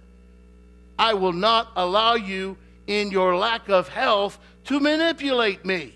I 0.98 1.14
will 1.14 1.32
not 1.32 1.72
allow 1.74 2.14
you 2.14 2.56
in 2.86 3.10
your 3.10 3.36
lack 3.36 3.68
of 3.68 3.88
health 3.88 4.38
to 4.66 4.78
manipulate 4.78 5.64
me. 5.64 5.94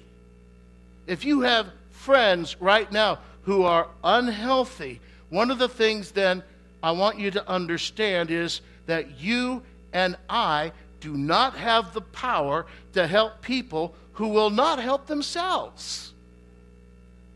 If 1.06 1.24
you 1.24 1.42
have 1.42 1.68
friends 1.90 2.60
right 2.60 2.90
now 2.90 3.20
who 3.42 3.62
are 3.62 3.86
unhealthy, 4.02 5.00
one 5.28 5.50
of 5.50 5.58
the 5.58 5.68
things 5.68 6.10
then 6.10 6.42
I 6.82 6.90
want 6.90 7.20
you 7.20 7.30
to 7.30 7.48
understand 7.48 8.32
is 8.32 8.62
that 8.86 9.20
you 9.20 9.62
and 9.92 10.16
I 10.28 10.72
do 10.98 11.16
not 11.16 11.56
have 11.56 11.94
the 11.94 12.00
power 12.00 12.66
to 12.94 13.06
help 13.06 13.42
people 13.42 13.94
who 14.20 14.28
will 14.28 14.50
not 14.50 14.78
help 14.78 15.06
themselves. 15.06 16.12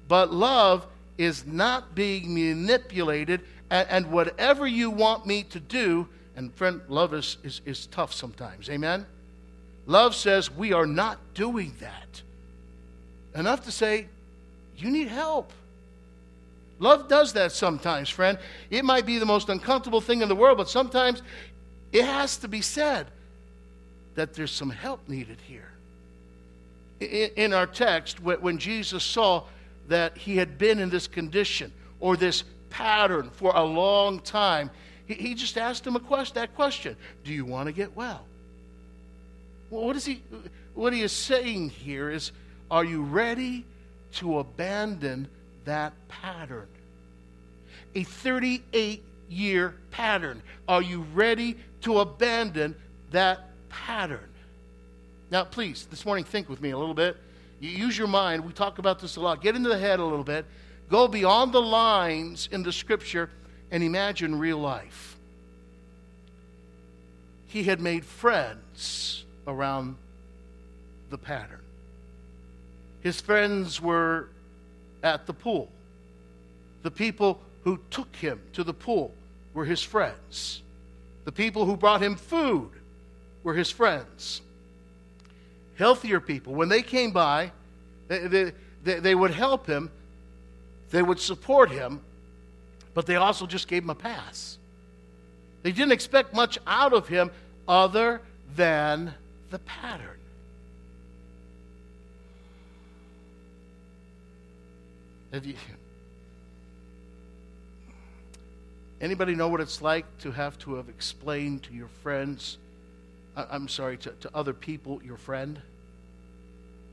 But 0.07 0.31
love 0.31 0.87
is 1.17 1.47
not 1.47 1.95
being 1.95 2.35
manipulated, 2.35 3.41
and, 3.71 3.89
and 3.89 4.11
whatever 4.11 4.67
you 4.67 4.91
want 4.91 5.25
me 5.25 5.45
to 5.45 5.61
do, 5.61 6.07
and 6.37 6.53
friend, 6.53 6.83
love 6.89 7.15
is, 7.15 7.39
is, 7.43 7.63
is 7.65 7.87
tough 7.87 8.13
sometimes. 8.13 8.69
Amen? 8.69 9.07
Love 9.87 10.15
says 10.15 10.51
we 10.51 10.75
are 10.75 10.85
not 10.85 11.19
doing 11.33 11.73
that. 11.81 12.21
Enough 13.35 13.65
to 13.65 13.73
say, 13.73 14.09
you 14.77 14.91
need 14.91 15.09
help. 15.09 15.55
Love 16.81 17.09
does 17.09 17.33
that 17.33 17.53
sometimes, 17.53 18.11
friend. 18.11 18.37
It 18.69 18.85
might 18.85 19.07
be 19.07 19.17
the 19.17 19.25
most 19.25 19.49
uncomfortable 19.49 20.03
thing 20.03 20.21
in 20.21 20.29
the 20.29 20.37
world, 20.37 20.59
but 20.59 20.69
sometimes 20.69 21.23
it 21.93 22.05
has 22.05 22.37
to 22.39 22.49
be 22.49 22.61
said 22.61 23.07
that 24.17 24.35
there's 24.35 24.53
some 24.53 24.69
help 24.69 25.09
needed 25.09 25.39
here. 25.49 25.71
In 27.05 27.53
our 27.53 27.67
text, 27.67 28.21
when 28.21 28.59
Jesus 28.59 29.05
saw 29.05 29.45
that 29.89 30.17
he 30.17 30.37
had 30.37 30.59
been 30.59 30.79
in 30.79 30.91
this 30.91 31.07
condition 31.07 31.73
or 32.01 32.17
this 32.17 32.45
pattern 32.71 33.31
for 33.31 33.53
a 33.55 33.63
long 33.63 34.21
time, 34.21 34.71
he 35.07 35.35
just 35.35 35.59
asked 35.59 35.87
him 35.87 35.97
a 35.97 36.01
question, 36.01 36.35
that 36.37 36.55
question 36.55 36.97
Do 37.25 37.33
you 37.33 37.45
want 37.45 37.67
to 37.67 37.73
get 37.73 37.95
well? 37.95 38.25
Well, 39.71 39.85
what 39.85 39.97
is 39.97 40.05
he, 40.05 40.23
what 40.75 40.93
he 40.93 41.03
is 41.03 41.13
saying 41.13 41.71
here 41.71 42.11
is, 42.11 42.33
are 42.71 42.85
you 42.85 43.03
ready 43.03 43.65
to 44.15 44.39
abandon 44.39 45.29
that 45.65 45.93
pattern? 46.09 46.69
A 47.95 48.05
38 48.05 49.03
year 49.29 49.75
pattern. 49.91 50.43
Are 50.69 50.83
you 50.83 51.07
ready 51.15 51.57
to 51.83 52.01
abandon 52.01 52.75
that 53.11 53.51
pattern? 53.69 54.29
Now, 55.35 55.43
please, 55.43 55.89
this 55.91 56.07
morning, 56.07 56.23
think 56.23 56.49
with 56.49 56.63
me 56.63 56.71
a 56.71 56.79
little 56.79 56.95
bit. 56.95 57.17
You 57.59 57.69
use 57.69 57.99
your 57.99 58.07
mind. 58.07 58.45
We 58.45 58.53
talk 58.53 58.79
about 58.79 59.01
this 59.01 59.17
a 59.17 59.21
lot. 59.21 59.43
Get 59.43 59.57
into 59.57 59.69
the 59.69 59.77
head 59.77 59.99
a 59.99 60.05
little 60.05 60.23
bit. 60.23 60.47
Go 60.89 61.09
beyond 61.09 61.53
the 61.53 61.61
lines 61.61 62.49
in 62.53 62.63
the 62.63 62.71
scripture 62.71 63.31
and 63.73 63.83
imagine 63.83 64.39
real 64.39 64.59
life. 64.59 65.17
He 67.49 67.65
had 67.65 67.81
made 67.81 68.05
friends 68.05 69.25
around 69.49 69.97
the 71.11 71.19
pattern. 71.19 71.63
His 73.01 73.21
friends 73.21 73.83
were 73.83 74.29
at 75.03 75.27
the 75.27 75.35
pool. 75.35 75.69
The 76.85 76.93
people 76.93 77.41
who 77.65 77.81
took 77.91 78.15
him 78.15 78.41
to 78.53 78.63
the 78.63 78.73
pool 78.73 79.13
were 79.53 79.65
his 79.65 79.83
friends. 79.83 80.63
The 81.25 81.33
people 81.33 81.65
who 81.67 81.77
brought 81.77 82.01
him 82.01 82.15
food 82.15 82.71
were 83.43 83.55
his 83.55 83.73
friends. 83.73 84.41
Healthier 85.77 86.21
people, 86.21 86.55
when 86.55 86.69
they 86.69 86.83
came 86.83 87.11
by, 87.11 87.53
they, 88.09 88.53
they, 88.83 89.01
they 89.01 89.15
would 89.15 89.33
help 89.33 89.67
him, 89.67 89.91
they 90.91 91.03
would 91.03 91.19
support 91.19 91.71
him, 91.71 92.01
but 92.95 93.07
they 93.07 93.17
also 93.17 93.47
just 93.47 93.67
gave 93.67 93.83
him 93.83 93.91
a 93.91 93.95
pass. 93.95 94.59
They 95.63 95.73
didn't 95.73 95.93
expect 95.93 96.35
much 96.35 96.59
out 96.67 96.93
of 96.93 97.09
him 97.09 97.31
other 97.67 98.21
than 98.55 99.15
the 99.51 99.59
pattern. 99.61 100.19
Have 105.33 105.45
you, 105.45 105.55
anybody 109.01 109.35
know 109.35 109.49
what 109.49 109.61
it's 109.61 109.83
like 109.83 110.07
to 110.19 110.31
have 110.31 110.57
to 110.61 110.77
have 110.77 110.89
explained 110.89 111.65
to 111.65 111.75
your 111.75 111.89
friends, 111.89 112.59
I'm 113.37 113.69
sorry, 113.69 113.97
to, 113.99 114.11
to 114.11 114.31
other 114.35 114.53
people, 114.53 115.01
your 115.05 115.17
friend, 115.17 115.61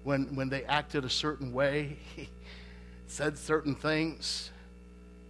when, 0.03 0.35
when 0.35 0.49
they 0.49 0.63
acted 0.63 1.05
a 1.05 1.09
certain 1.09 1.53
way, 1.53 1.97
said 3.07 3.37
certain 3.37 3.75
things? 3.75 4.49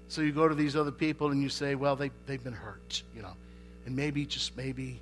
So 0.08 0.22
you 0.22 0.32
go 0.32 0.48
to 0.48 0.56
these 0.56 0.76
other 0.76 0.92
people 0.92 1.32
and 1.32 1.42
you 1.42 1.50
say, 1.50 1.76
well, 1.76 1.96
they, 1.96 2.12
they've 2.26 2.44
been 2.44 2.54
hurt, 2.54 3.04
you 3.16 3.22
know. 3.22 3.34
And 3.86 3.96
maybe, 3.96 4.26
just 4.26 4.56
maybe, 4.56 5.00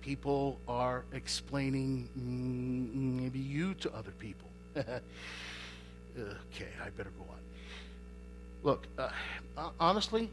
people 0.00 0.58
are 0.66 1.04
explaining 1.12 2.08
mm, 2.18 3.20
maybe 3.22 3.38
you 3.38 3.74
to 3.74 3.94
other 3.94 4.12
people. 4.12 4.48
okay, 4.76 5.00
I 6.82 6.90
better 6.96 7.10
go 7.18 7.24
on. 7.30 7.38
Look, 8.62 8.86
uh, 8.98 9.10
honestly, 9.78 10.30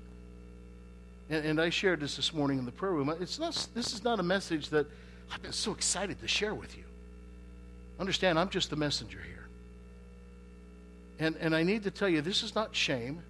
and, 1.29 1.45
and, 1.45 1.61
I 1.61 1.69
shared 1.69 1.99
this 1.99 2.15
this 2.15 2.33
morning 2.33 2.57
in 2.57 2.65
the 2.65 2.71
prayer 2.71 2.93
room. 2.93 3.13
It's 3.19 3.37
not. 3.37 3.67
This 3.73 3.93
is 3.93 4.03
not 4.03 4.19
a 4.19 4.23
message 4.23 4.69
that 4.69 4.87
I've 5.31 5.41
been 5.41 5.51
so 5.51 5.73
excited 5.73 6.19
to 6.21 6.27
share 6.27 6.53
with 6.53 6.77
you. 6.77 6.83
Understand, 7.99 8.39
I'm 8.39 8.49
just 8.49 8.69
the 8.69 8.75
messenger 8.75 9.19
here. 9.25 9.47
And 11.19 11.35
and 11.37 11.55
I 11.55 11.63
need 11.63 11.83
to 11.83 11.91
tell 11.91 12.07
you, 12.07 12.21
this 12.21 12.43
is 12.43 12.55
not 12.55 12.75
shame. 12.75 13.21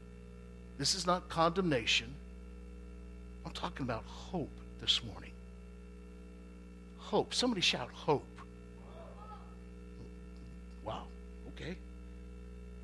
This 0.77 0.93
is 0.93 1.07
not 1.07 1.27
condemnation. 1.27 2.13
I'm 3.45 3.53
talking 3.53 3.83
about 3.83 4.03
hope 4.05 4.51
this 4.79 5.01
morning. 5.03 5.31
Hope. 6.99 7.33
Somebody 7.33 7.61
shout 7.61 7.89
hope. 7.91 8.27
Wow. 10.83 11.03
Okay. 11.49 11.77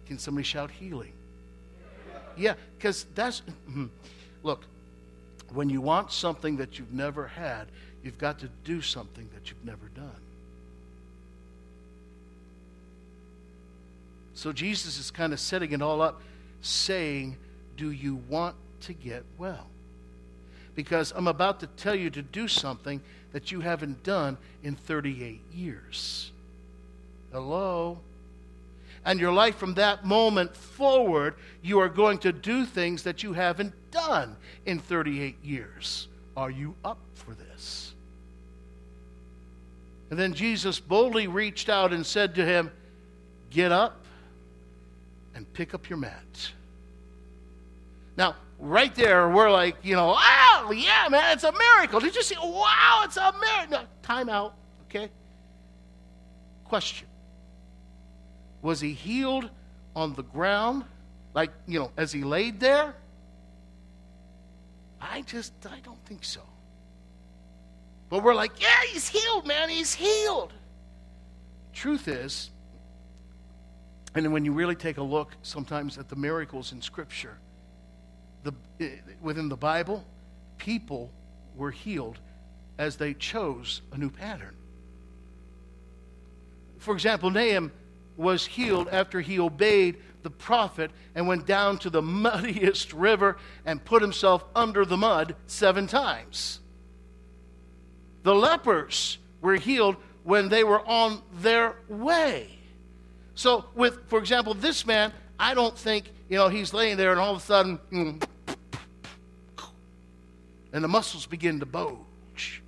Can 0.07 0.17
somebody 0.17 0.45
shout 0.45 0.71
healing? 0.71 1.13
Yeah, 2.35 2.55
because 2.77 3.05
that's, 3.13 3.43
look, 4.43 4.63
when 5.53 5.69
you 5.69 5.81
want 5.81 6.11
something 6.11 6.57
that 6.57 6.79
you've 6.79 6.93
never 6.93 7.27
had, 7.27 7.67
you've 8.03 8.17
got 8.17 8.39
to 8.39 8.49
do 8.63 8.81
something 8.81 9.29
that 9.33 9.49
you've 9.49 9.65
never 9.65 9.87
done. 9.95 10.09
So 14.33 14.51
Jesus 14.51 14.97
is 14.97 15.11
kind 15.11 15.31
of 15.31 15.39
setting 15.39 15.71
it 15.71 15.81
all 15.81 16.01
up, 16.01 16.21
saying, 16.61 17.37
Do 17.77 17.91
you 17.91 18.15
want 18.29 18.55
to 18.81 18.93
get 18.93 19.23
well? 19.37 19.67
Because 20.75 21.13
I'm 21.15 21.27
about 21.27 21.59
to 21.59 21.67
tell 21.67 21.95
you 21.95 22.09
to 22.09 22.21
do 22.21 22.47
something 22.47 22.99
that 23.31 23.51
you 23.51 23.61
haven't 23.61 24.03
done 24.03 24.37
in 24.63 24.75
38 24.75 25.39
years. 25.53 26.31
Hello? 27.31 27.99
And 29.05 29.19
your 29.19 29.33
life 29.33 29.57
from 29.57 29.73
that 29.75 30.05
moment 30.05 30.55
forward, 30.55 31.35
you 31.61 31.79
are 31.79 31.89
going 31.89 32.19
to 32.19 32.31
do 32.31 32.65
things 32.65 33.03
that 33.03 33.23
you 33.23 33.33
haven't 33.33 33.73
done 33.91 34.35
in 34.65 34.79
38 34.79 35.43
years. 35.43 36.07
Are 36.37 36.49
you 36.49 36.75
up 36.85 36.99
for 37.13 37.33
this? 37.33 37.93
And 40.09 40.19
then 40.19 40.33
Jesus 40.33 40.79
boldly 40.79 41.27
reached 41.27 41.69
out 41.69 41.91
and 41.91 42.05
said 42.05 42.35
to 42.35 42.45
him, 42.45 42.71
Get 43.49 43.71
up 43.71 44.05
and 45.35 45.51
pick 45.53 45.73
up 45.73 45.89
your 45.89 45.97
mat. 45.97 46.51
Now, 48.17 48.35
right 48.59 48.93
there, 48.95 49.29
we're 49.29 49.51
like, 49.51 49.75
you 49.83 49.95
know, 49.95 50.07
wow, 50.07 50.71
yeah, 50.71 51.07
man, 51.09 51.33
it's 51.33 51.43
a 51.43 51.51
miracle. 51.51 51.99
Did 51.99 52.15
you 52.15 52.23
see? 52.23 52.35
Wow, 52.41 53.01
it's 53.03 53.17
a 53.17 53.33
miracle. 53.33 53.79
No, 53.79 53.83
time 54.01 54.29
out, 54.29 54.55
okay? 54.87 55.09
Question 56.65 57.07
Was 58.63 58.79
he 58.79 58.93
healed 58.93 59.49
on 59.95 60.15
the 60.15 60.23
ground, 60.23 60.85
like, 61.35 61.51
you 61.67 61.79
know, 61.79 61.91
as 61.97 62.11
he 62.11 62.23
laid 62.23 62.59
there? 62.59 62.95
I 64.99 65.21
just, 65.21 65.53
I 65.69 65.79
don't 65.81 66.03
think 66.05 66.23
so. 66.23 66.41
But 68.09 68.23
we're 68.23 68.33
like, 68.33 68.59
yeah, 68.61 68.81
he's 68.91 69.07
healed, 69.07 69.45
man, 69.45 69.69
he's 69.69 69.93
healed. 69.93 70.53
Truth 71.73 72.07
is, 72.07 72.51
and 74.15 74.31
when 74.31 74.45
you 74.45 74.53
really 74.53 74.75
take 74.75 74.97
a 74.97 75.03
look 75.03 75.35
sometimes 75.41 75.97
at 75.97 76.07
the 76.07 76.15
miracles 76.15 76.71
in 76.71 76.81
Scripture, 76.81 77.37
the, 78.43 78.53
eh, 78.79 78.91
within 79.21 79.49
the 79.49 79.57
Bible, 79.57 80.05
people 80.57 81.11
were 81.55 81.71
healed 81.71 82.19
as 82.77 82.95
they 82.95 83.13
chose 83.13 83.81
a 83.91 83.97
new 83.97 84.09
pattern. 84.09 84.55
For 86.77 86.93
example, 86.93 87.29
Naaman 87.29 87.71
was 88.17 88.45
healed 88.45 88.87
after 88.89 89.21
he 89.21 89.39
obeyed 89.39 89.97
the 90.23 90.29
prophet 90.29 90.91
and 91.15 91.27
went 91.27 91.45
down 91.45 91.77
to 91.79 91.89
the 91.89 92.01
muddiest 92.01 92.93
river 92.93 93.37
and 93.65 93.83
put 93.83 94.01
himself 94.01 94.43
under 94.55 94.85
the 94.85 94.97
mud 94.97 95.35
seven 95.47 95.87
times. 95.87 96.59
The 98.23 98.33
lepers 98.33 99.17
were 99.41 99.55
healed 99.55 99.97
when 100.23 100.49
they 100.49 100.63
were 100.63 100.81
on 100.87 101.21
their 101.33 101.75
way. 101.89 102.49
So, 103.35 103.65
with, 103.75 104.07
for 104.07 104.19
example, 104.19 104.53
this 104.53 104.85
man, 104.85 105.11
I 105.39 105.53
don't 105.53 105.77
think, 105.77 106.11
you 106.29 106.37
know, 106.37 106.47
he's 106.47 106.73
laying 106.73 106.97
there 106.97 107.11
and 107.11 107.19
all 107.19 107.35
of 107.35 107.41
a 107.41 107.45
sudden, 107.45 107.79
mm, 107.91 108.23
and 110.71 110.83
the 110.83 110.87
muscles 110.87 111.25
begin 111.25 111.59
to 111.59 111.65
bulge. 111.65 112.63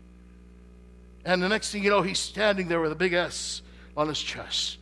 And 1.23 1.41
the 1.41 1.49
next 1.49 1.71
thing 1.71 1.83
you 1.83 1.89
know, 1.89 2.01
he's 2.01 2.19
standing 2.19 2.67
there 2.67 2.81
with 2.81 2.91
a 2.91 2.95
big 2.95 3.13
S 3.13 3.61
on 3.95 4.07
his 4.07 4.19
chest. 4.19 4.77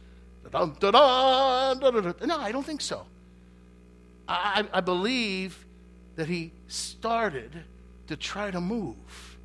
No, 0.51 2.39
I 2.39 2.51
don't 2.51 2.65
think 2.65 2.81
so. 2.81 3.05
I, 4.27 4.65
I 4.71 4.81
believe 4.81 5.65
that 6.15 6.27
he 6.27 6.51
started 6.67 7.63
to 8.07 8.15
try 8.15 8.51
to 8.51 8.61
move 8.61 9.37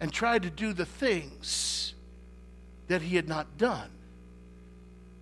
and 0.00 0.12
try 0.12 0.38
to 0.38 0.50
do 0.50 0.72
the 0.72 0.86
things 0.86 1.94
that 2.88 3.02
he 3.02 3.16
had 3.16 3.28
not 3.28 3.58
done, 3.58 3.90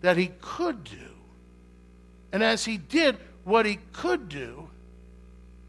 that 0.01 0.17
he 0.17 0.33
could 0.41 0.85
do. 0.85 1.11
And 2.33 2.43
as 2.43 2.65
he 2.65 2.77
did 2.77 3.17
what 3.45 3.67
he 3.67 3.79
could 3.93 4.29
do, 4.29 4.69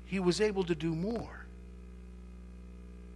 he 0.06 0.20
was 0.20 0.42
able 0.42 0.64
to 0.66 0.76
do 0.76 0.96
more. 0.96 1.37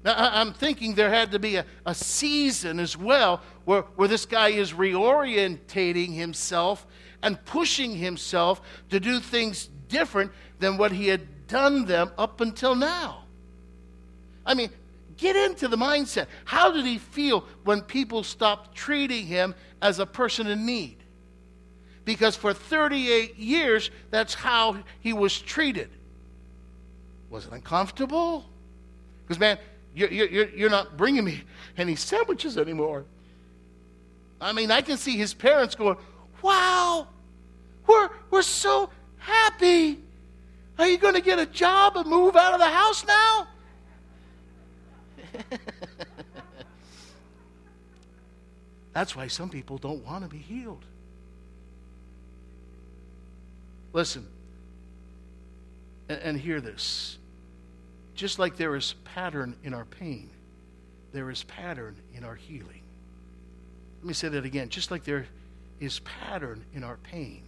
Now, 0.04 0.16
I'm 0.18 0.54
thinking 0.54 0.95
there 0.95 1.10
had 1.10 1.32
to 1.32 1.39
be 1.39 1.58
a, 1.58 1.66
a 1.86 1.93
season 1.93 2.80
as 2.80 2.97
well 2.97 3.41
where, 3.66 3.82
where 3.95 4.08
this 4.08 4.26
guy 4.26 4.49
is 4.49 4.74
reorientating 4.74 6.14
himself 6.14 6.88
and 7.22 7.43
pushing 7.45 7.95
himself 7.95 8.62
to 8.89 8.99
do 8.99 9.20
things 9.20 9.70
different 9.88 10.32
than 10.60 10.78
what 10.78 10.91
he 10.91 11.08
had 11.08 11.47
done 11.47 11.86
them 11.86 12.12
up 12.18 12.41
until 12.41 12.74
now. 12.74 13.26
I 14.43 14.56
mean, 14.56 14.72
get 15.18 15.36
into 15.36 15.68
the 15.68 15.78
mindset. 15.78 16.26
How 16.45 16.72
did 16.72 16.86
he 16.86 16.97
feel 16.97 17.45
when 17.64 17.82
people 17.82 18.24
stopped 18.24 18.76
treating 18.76 19.28
him 19.28 19.54
as 19.82 19.99
a 19.99 20.06
person 20.06 20.47
in 20.47 20.66
need? 20.66 20.97
Because 22.06 22.36
for 22.36 22.54
38 22.54 23.38
years, 23.38 23.91
that's 24.10 24.34
how 24.34 24.78
he 25.02 25.14
was 25.14 25.39
treated. 25.39 25.89
Was 27.30 27.45
it 27.45 27.52
uncomfortable? 27.52 28.45
Because, 29.24 29.39
man, 29.39 29.60
you're, 29.94 30.10
you're, 30.10 30.50
you're 30.50 30.70
not 30.70 30.98
bringing 30.98 31.24
me 31.24 31.44
any 31.78 31.96
sandwiches 31.96 32.58
anymore. 32.58 33.06
I 34.39 34.54
mean, 34.54 34.72
I 34.72 34.82
can 34.82 34.98
see 34.98 35.18
his 35.18 35.34
parents 35.34 35.76
going, 35.76 35.98
Wow, 36.42 37.08
we're, 37.88 38.10
we're 38.30 38.42
so 38.42 38.89
happy. 39.18 40.00
Are 40.80 40.88
you 40.88 40.98
going 40.98 41.14
to 41.14 41.22
get 41.22 41.38
a 41.38 41.46
job 41.46 41.96
and 41.98 42.08
move 42.08 42.36
out 42.36 42.54
of 42.54 42.60
the 42.60 42.68
house 42.68 43.06
now? 43.06 43.48
That's 48.94 49.16
why 49.16 49.28
some 49.28 49.50
people 49.50 49.78
don't 49.78 50.04
want 50.04 50.24
to 50.24 50.30
be 50.30 50.39
healed. 50.39 50.84
Listen, 53.94 54.28
and, 56.10 56.20
and 56.22 56.38
hear 56.39 56.60
this. 56.62 57.18
Just 58.22 58.38
like 58.38 58.55
there 58.55 58.76
is 58.76 58.93
pattern 59.03 59.55
in 59.63 59.74
our 59.74 59.86
pain, 59.86 60.30
there 61.11 61.32
is 61.32 61.43
pattern 61.45 61.95
in 62.13 62.24
our 62.24 62.36
healing. 62.36 62.84
Let 63.97 64.07
me 64.07 64.13
say 64.13 64.28
that 64.28 64.45
again. 64.45 64.69
Just 64.69 64.91
like 64.91 65.03
there 65.03 65.26
is 65.80 65.97
pattern 66.01 66.63
in 66.76 66.84
our 66.84 66.97
pain, 66.97 67.41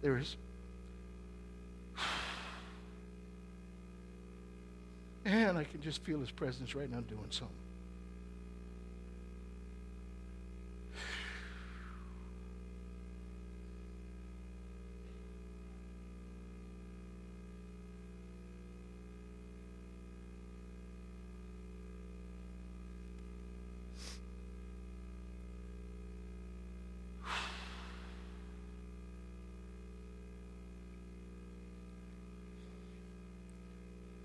there 0.00 0.16
is. 0.16 0.38
And 5.26 5.58
I 5.58 5.64
can 5.64 5.82
just 5.82 6.02
feel 6.04 6.20
his 6.20 6.30
presence 6.30 6.74
right 6.74 6.90
now 6.90 7.00
doing 7.00 7.26
something. 7.28 7.63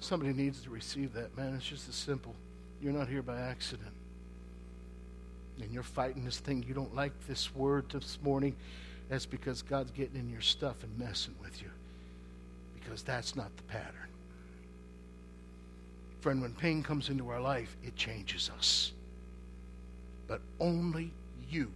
Somebody 0.09 0.33
needs 0.33 0.63
to 0.63 0.71
receive 0.71 1.13
that, 1.13 1.37
man. 1.37 1.53
It's 1.53 1.67
just 1.67 1.87
as 1.87 1.93
simple. 1.93 2.33
You're 2.81 2.93
not 2.93 3.07
here 3.07 3.21
by 3.21 3.39
accident. 3.39 3.91
And 5.61 5.71
you're 5.71 5.83
fighting 5.83 6.25
this 6.25 6.39
thing. 6.39 6.65
You 6.67 6.73
don't 6.73 6.95
like 6.95 7.11
this 7.27 7.53
word 7.53 7.87
this 7.91 8.17
morning. 8.23 8.55
That's 9.07 9.27
because 9.27 9.61
God's 9.61 9.91
getting 9.91 10.19
in 10.19 10.27
your 10.27 10.41
stuff 10.41 10.81
and 10.81 10.97
messing 10.97 11.35
with 11.39 11.61
you. 11.61 11.69
Because 12.73 13.03
that's 13.03 13.35
not 13.35 13.55
the 13.55 13.61
pattern. 13.61 14.09
Friend, 16.21 16.41
when 16.41 16.55
pain 16.55 16.81
comes 16.81 17.09
into 17.09 17.29
our 17.29 17.39
life, 17.39 17.77
it 17.83 17.95
changes 17.95 18.49
us. 18.57 18.93
But 20.27 20.41
only 20.59 21.11
you 21.51 21.71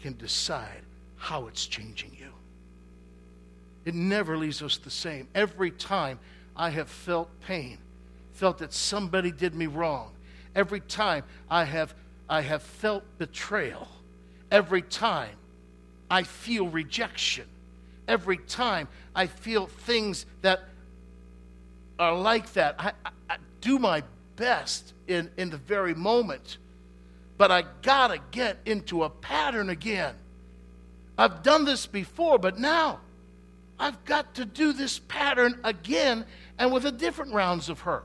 can 0.00 0.16
decide 0.16 0.82
how 1.16 1.46
it's 1.46 1.64
changing 1.64 2.16
you. 2.18 2.32
It 3.84 3.94
never 3.94 4.36
leaves 4.36 4.62
us 4.62 4.78
the 4.78 4.90
same. 4.90 5.28
Every 5.32 5.70
time 5.70 6.18
I 6.58 6.70
have 6.70 6.88
felt 6.88 7.28
pain, 7.40 7.78
felt 8.32 8.58
that 8.58 8.72
somebody 8.72 9.30
did 9.30 9.54
me 9.54 9.68
wrong. 9.68 10.12
Every 10.54 10.80
time 10.80 11.22
I 11.48 11.64
have, 11.64 11.94
I 12.28 12.40
have 12.40 12.62
felt 12.62 13.04
betrayal. 13.16 13.86
Every 14.50 14.82
time 14.82 15.36
I 16.10 16.24
feel 16.24 16.68
rejection. 16.68 17.46
Every 18.08 18.38
time 18.38 18.88
I 19.14 19.28
feel 19.28 19.66
things 19.66 20.26
that 20.42 20.60
are 21.98 22.16
like 22.16 22.52
that. 22.54 22.74
I, 22.78 22.92
I, 23.04 23.10
I 23.30 23.36
do 23.60 23.78
my 23.78 24.02
best 24.36 24.94
in, 25.06 25.30
in 25.36 25.50
the 25.50 25.58
very 25.58 25.94
moment, 25.94 26.58
but 27.36 27.50
I 27.50 27.64
gotta 27.82 28.20
get 28.30 28.58
into 28.66 29.04
a 29.04 29.10
pattern 29.10 29.70
again. 29.70 30.14
I've 31.16 31.42
done 31.42 31.64
this 31.64 31.86
before, 31.86 32.38
but 32.38 32.58
now 32.58 33.00
I've 33.78 34.04
got 34.04 34.34
to 34.34 34.44
do 34.44 34.72
this 34.72 34.98
pattern 34.98 35.60
again 35.64 36.24
and 36.58 36.72
with 36.72 36.84
a 36.84 36.92
different 36.92 37.32
rounds 37.32 37.68
of 37.68 37.80
hurt. 37.80 38.04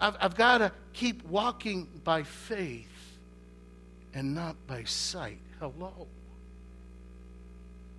I've, 0.00 0.16
I've 0.20 0.36
got 0.36 0.58
to 0.58 0.72
keep 0.92 1.24
walking 1.26 1.88
by 2.04 2.22
faith 2.22 2.86
and 4.14 4.34
not 4.34 4.56
by 4.66 4.84
sight. 4.84 5.40
Hello. 5.58 6.06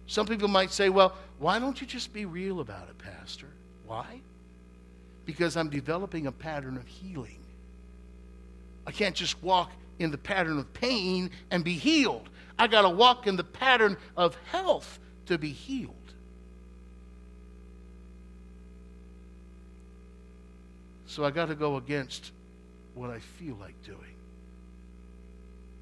Some 0.08 0.26
people 0.26 0.48
might 0.48 0.72
say, 0.72 0.90
well, 0.90 1.16
why 1.40 1.60
don't 1.60 1.80
you 1.80 1.88
just 1.88 2.12
be 2.12 2.26
real 2.26 2.60
about 2.60 2.90
it, 2.90 2.98
Pastor? 2.98 3.48
Why? 3.86 4.20
Because 5.26 5.56
I'm 5.56 5.70
developing 5.70 6.28
a 6.28 6.32
pattern 6.32 6.76
of 6.76 6.86
healing. 6.86 7.40
I 8.86 8.92
can't 8.92 9.16
just 9.16 9.42
walk 9.44 9.72
in 10.00 10.12
the 10.12 10.18
pattern 10.18 10.58
of 10.58 10.74
pain 10.74 11.30
and 11.52 11.64
be 11.64 11.74
healed. 11.74 12.30
I 12.58 12.68
got 12.68 12.82
to 12.82 12.90
walk 12.90 13.28
in 13.28 13.36
the 13.36 13.44
pattern 13.44 13.96
of 14.18 14.36
health 14.52 15.00
to 15.28 15.38
be 15.38 15.52
healed. 15.52 15.96
So 21.12 21.26
I 21.26 21.30
got 21.30 21.48
to 21.48 21.56
go 21.56 21.76
against 21.76 22.32
what 22.96 23.10
I 23.10 23.20
feel 23.20 23.58
like 23.60 23.74
doing. 23.84 24.16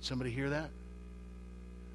Somebody 0.01 0.32
hear 0.32 0.49
that? 0.49 0.71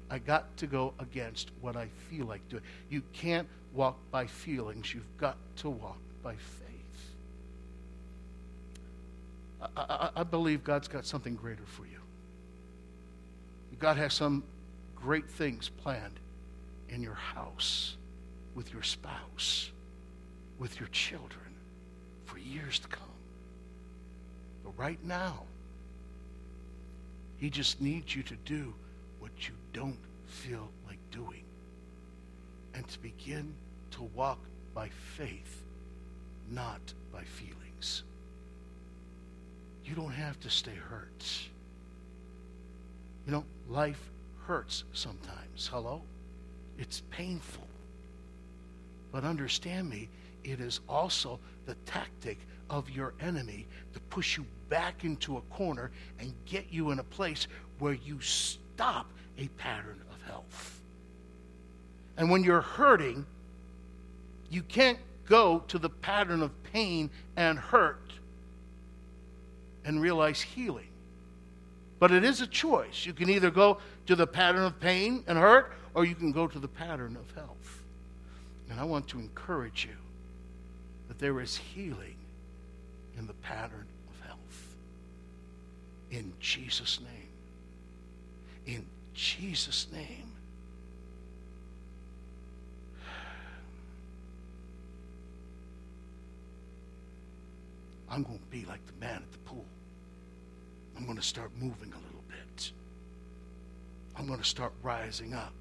I 0.09 0.19
got 0.19 0.55
to 0.55 0.67
go 0.67 0.93
against 0.99 1.51
what 1.59 1.75
I 1.75 1.89
feel 2.09 2.27
like 2.27 2.47
doing. 2.47 2.63
You 2.89 3.01
can't 3.11 3.49
walk 3.73 3.97
by 4.09 4.25
feelings, 4.25 4.93
you've 4.93 5.17
got 5.17 5.35
to 5.57 5.69
walk 5.69 5.97
by 6.23 6.35
faith. 6.35 7.09
I, 9.61 9.67
I, 9.81 10.09
I 10.21 10.23
believe 10.23 10.63
God's 10.63 10.87
got 10.87 11.05
something 11.05 11.35
greater 11.35 11.65
for 11.65 11.83
you. 11.85 11.99
God 13.79 13.97
has 13.97 14.13
some 14.13 14.45
great 14.95 15.29
things 15.29 15.67
planned 15.67 16.21
in 16.87 17.03
your 17.03 17.15
house, 17.15 17.97
with 18.55 18.71
your 18.71 18.83
spouse, 18.83 19.71
with 20.57 20.79
your 20.79 20.87
children 20.93 21.41
for 22.23 22.37
years 22.37 22.79
to 22.79 22.87
come. 22.87 23.09
But 24.65 24.73
right 24.77 24.99
now, 25.05 25.43
He 27.37 27.49
just 27.49 27.79
needs 27.79 28.15
you 28.15 28.23
to 28.23 28.35
do 28.43 28.73
what 29.19 29.47
you 29.47 29.53
don't 29.71 29.99
feel 30.25 30.69
like 30.87 30.99
doing 31.11 31.43
and 32.73 32.85
to 32.87 32.99
begin 32.99 33.53
to 33.91 34.03
walk 34.15 34.39
by 34.73 34.89
faith, 34.89 35.63
not 36.51 36.81
by 37.13 37.23
feelings. 37.23 38.03
You 39.85 39.95
don't 39.95 40.11
have 40.11 40.39
to 40.41 40.49
stay 40.49 40.75
hurt. 40.75 41.47
You 43.25 43.33
know, 43.33 43.45
life 43.69 44.01
hurts 44.45 44.83
sometimes. 44.93 45.67
Hello? 45.71 46.01
It's 46.77 47.03
painful. 47.11 47.67
But 49.11 49.23
understand 49.23 49.89
me, 49.89 50.09
it 50.43 50.59
is 50.59 50.81
also 50.89 51.39
the 51.65 51.75
tactic 51.85 52.37
of 52.69 52.89
your 52.89 53.13
enemy 53.19 53.67
to 53.93 53.99
push 54.01 54.37
you 54.37 54.45
back 54.69 55.03
into 55.03 55.37
a 55.37 55.41
corner 55.41 55.91
and 56.19 56.33
get 56.45 56.65
you 56.71 56.91
in 56.91 56.99
a 56.99 57.03
place 57.03 57.47
where 57.79 57.93
you 57.93 58.19
stop 58.21 59.07
a 59.37 59.47
pattern 59.49 60.01
of 60.11 60.21
health. 60.29 60.81
And 62.17 62.29
when 62.29 62.43
you're 62.43 62.61
hurting, 62.61 63.25
you 64.49 64.61
can't 64.63 64.99
go 65.27 65.63
to 65.67 65.77
the 65.77 65.89
pattern 65.89 66.41
of 66.41 66.51
pain 66.71 67.09
and 67.35 67.57
hurt 67.59 68.13
and 69.83 70.01
realize 70.01 70.41
healing. 70.41 70.87
But 71.99 72.11
it 72.11 72.23
is 72.23 72.41
a 72.41 72.47
choice. 72.47 73.05
You 73.05 73.13
can 73.13 73.29
either 73.29 73.51
go 73.51 73.79
to 74.07 74.15
the 74.15 74.27
pattern 74.27 74.63
of 74.63 74.79
pain 74.79 75.23
and 75.27 75.37
hurt, 75.37 75.73
or 75.93 76.05
you 76.05 76.15
can 76.15 76.31
go 76.31 76.47
to 76.47 76.59
the 76.59 76.67
pattern 76.67 77.15
of 77.15 77.35
health. 77.35 77.83
And 78.69 78.79
I 78.79 78.83
want 78.83 79.07
to 79.09 79.19
encourage 79.19 79.85
you 79.85 79.95
that 81.07 81.19
there 81.19 81.39
is 81.39 81.55
healing 81.55 82.14
in 83.17 83.27
the 83.27 83.33
pattern 83.33 83.87
of 84.09 84.27
health. 84.27 84.75
In 86.11 86.33
Jesus' 86.39 86.99
name. 86.99 88.75
In 88.75 88.85
Jesus' 89.13 89.87
name. 89.91 90.31
I'm 98.09 98.23
going 98.23 98.39
to 98.39 98.45
be 98.45 98.65
like 98.65 98.85
the 98.85 98.93
man 99.05 99.17
at 99.17 99.31
the 99.31 99.37
pool. 99.39 99.65
I'm 100.97 101.05
going 101.05 101.17
to 101.17 101.23
start 101.23 101.51
moving 101.59 101.91
a 101.91 101.97
little 101.97 102.23
bit. 102.29 102.71
I'm 104.17 104.27
going 104.27 104.39
to 104.39 104.45
start 104.45 104.71
rising 104.81 105.33
up. 105.33 105.53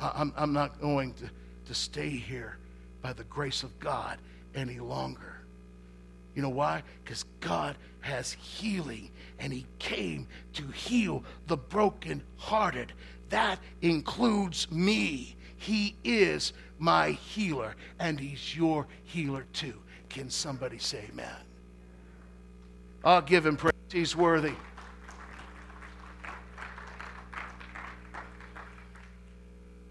I'm, 0.00 0.32
I'm 0.36 0.52
not 0.52 0.80
going 0.80 1.12
to, 1.14 1.30
to 1.66 1.74
stay 1.74 2.08
here 2.08 2.56
by 3.02 3.12
the 3.12 3.24
grace 3.24 3.62
of 3.62 3.78
God 3.78 4.18
any 4.54 4.78
longer. 4.78 5.31
You 6.34 6.42
know 6.42 6.48
why? 6.48 6.82
Because 7.04 7.24
God 7.40 7.76
has 8.00 8.32
healing 8.32 9.10
and 9.38 9.52
He 9.52 9.66
came 9.78 10.26
to 10.54 10.66
heal 10.68 11.24
the 11.46 11.56
brokenhearted. 11.56 12.92
That 13.28 13.58
includes 13.80 14.70
me. 14.70 15.36
He 15.56 15.96
is 16.04 16.52
my 16.78 17.10
healer 17.10 17.76
and 17.98 18.18
He's 18.18 18.56
your 18.56 18.86
healer 19.04 19.46
too. 19.52 19.80
Can 20.08 20.30
somebody 20.30 20.78
say 20.78 21.04
amen? 21.12 21.28
I'll 23.04 23.22
give 23.22 23.46
Him 23.46 23.56
praise. 23.56 23.72
He's 23.90 24.16
worthy. 24.16 24.54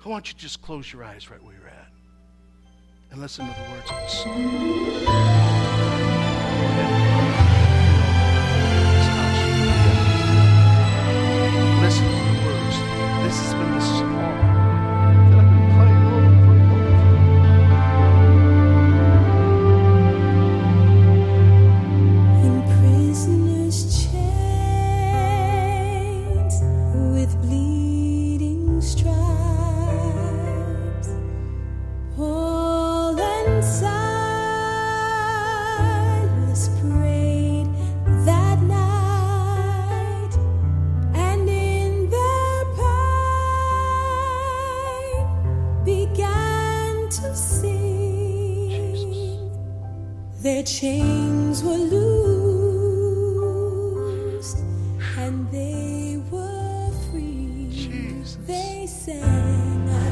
I 0.04 0.10
want 0.10 0.30
you 0.30 0.34
to 0.34 0.40
just 0.40 0.62
close 0.64 0.92
your 0.92 1.04
eyes 1.04 1.30
right 1.30 1.42
where 1.44 1.54
you're 1.54 1.68
at 1.68 1.92
and 3.12 3.22
listen 3.22 3.46
to 3.48 3.54
the 3.54 3.70
words 3.70 3.92
of 3.92 3.98
the 3.98 4.08
song. 4.08 5.51
And 55.18 55.52
they 55.52 56.22
were 56.32 56.92
free. 57.12 57.68
Jesus. 57.72 58.38
They 58.48 58.88
sang, 58.88 60.11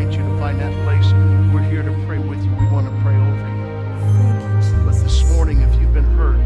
invite 0.00 0.18
you 0.18 0.24
to 0.24 0.38
find 0.38 0.58
that 0.58 0.72
place. 0.84 1.12
We're 1.52 1.68
here 1.68 1.82
to 1.82 1.92
pray 2.06 2.18
with 2.18 2.42
you. 2.42 2.50
We 2.52 2.66
want 2.68 2.86
to 2.86 3.02
pray 3.02 3.14
over 3.14 3.48
you. 3.48 4.84
But 4.84 4.94
this 5.02 5.28
morning, 5.32 5.60
if 5.60 5.80
you've 5.80 5.92
been 5.92 6.04
hurt 6.16 6.38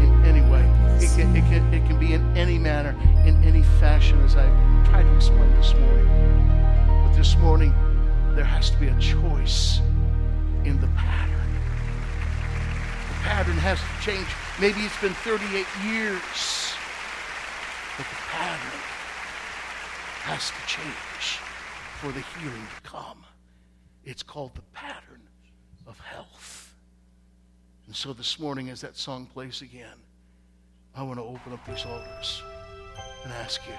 in 0.00 0.24
any 0.24 0.40
way, 0.50 0.62
it 0.98 1.10
can, 1.14 1.36
it 1.36 1.42
can, 1.42 1.74
it 1.74 1.86
can 1.86 1.98
be 1.98 2.14
in 2.14 2.36
any 2.36 2.58
manner, 2.58 2.96
in 3.26 3.42
any 3.44 3.62
fashion, 3.80 4.20
as 4.22 4.36
I 4.36 4.46
tried 4.86 5.02
to 5.02 5.16
explain 5.16 5.50
this 5.56 5.74
morning. 5.74 6.06
But 7.04 7.14
this 7.14 7.36
morning, 7.36 7.74
there 8.34 8.44
has 8.44 8.70
to 8.70 8.78
be 8.78 8.88
a 8.88 8.98
choice 8.98 9.80
in 10.64 10.80
the 10.80 10.88
pattern. 10.88 11.50
The 13.08 13.24
pattern 13.24 13.56
has 13.58 13.78
to 13.78 14.10
change. 14.10 14.28
Maybe 14.58 14.80
it's 14.80 15.00
been 15.00 15.14
38 15.14 15.66
years, 15.84 16.74
but 17.98 18.06
the 18.06 18.20
pattern 18.30 18.80
has 20.24 20.48
to 20.50 20.66
change 20.66 21.11
for 22.02 22.10
the 22.10 22.24
healing 22.36 22.66
to 22.74 22.82
come. 22.82 23.24
It's 24.04 24.24
called 24.24 24.56
the 24.56 24.62
pattern 24.72 25.20
of 25.86 26.00
health. 26.00 26.74
And 27.86 27.94
so 27.94 28.12
this 28.12 28.40
morning, 28.40 28.70
as 28.70 28.80
that 28.80 28.96
song 28.96 29.26
plays 29.26 29.62
again, 29.62 30.02
I 30.96 31.04
want 31.04 31.20
to 31.20 31.22
open 31.22 31.52
up 31.52 31.64
these 31.64 31.86
altars 31.86 32.42
and 33.22 33.32
ask 33.34 33.60
you 33.68 33.74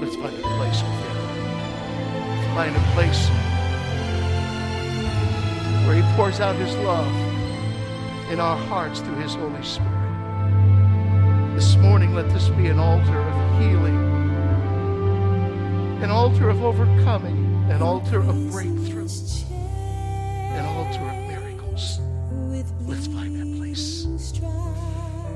let's 0.00 0.16
find 0.16 0.36
a 0.36 0.42
place 0.58 0.82
with 0.82 0.98
Him. 1.06 1.16
Let's 2.28 2.54
find 2.56 2.74
a 2.74 2.80
place 2.96 3.28
where 5.86 5.94
He 5.94 6.02
pours 6.16 6.40
out 6.40 6.56
His 6.56 6.74
love 6.78 8.32
in 8.32 8.40
our 8.40 8.56
hearts 8.56 8.98
through 8.98 9.20
His 9.20 9.36
Holy 9.36 9.62
Spirit. 9.62 9.92
This 11.54 11.76
morning, 11.76 12.16
let 12.16 12.28
this 12.30 12.48
be 12.48 12.66
an 12.66 12.80
altar 12.80 13.20
of 13.20 13.60
healing, 13.60 14.15
an 16.02 16.10
altar 16.10 16.48
of 16.48 16.62
overcoming, 16.62 17.70
an 17.70 17.82
altar 17.82 18.20
of 18.20 18.50
breakthrough, 18.50 19.08
an 19.50 20.64
altar 20.64 21.02
of 21.02 21.16
miracles. 21.26 22.00
Let's 22.82 23.06
find 23.06 23.34
that 23.36 23.58
place. 23.58 24.04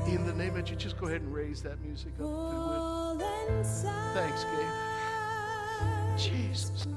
In 0.07 0.25
the 0.25 0.33
name 0.33 0.55
of 0.57 0.63
Jesus, 0.65 0.83
just 0.83 0.97
go 0.99 1.07
ahead 1.07 1.21
and 1.21 1.33
raise 1.33 1.61
that 1.63 1.81
music 1.81 2.13
up. 2.21 3.19
Thanks, 4.13 4.43
Gabe. 4.43 6.17
Jesus. 6.17 6.87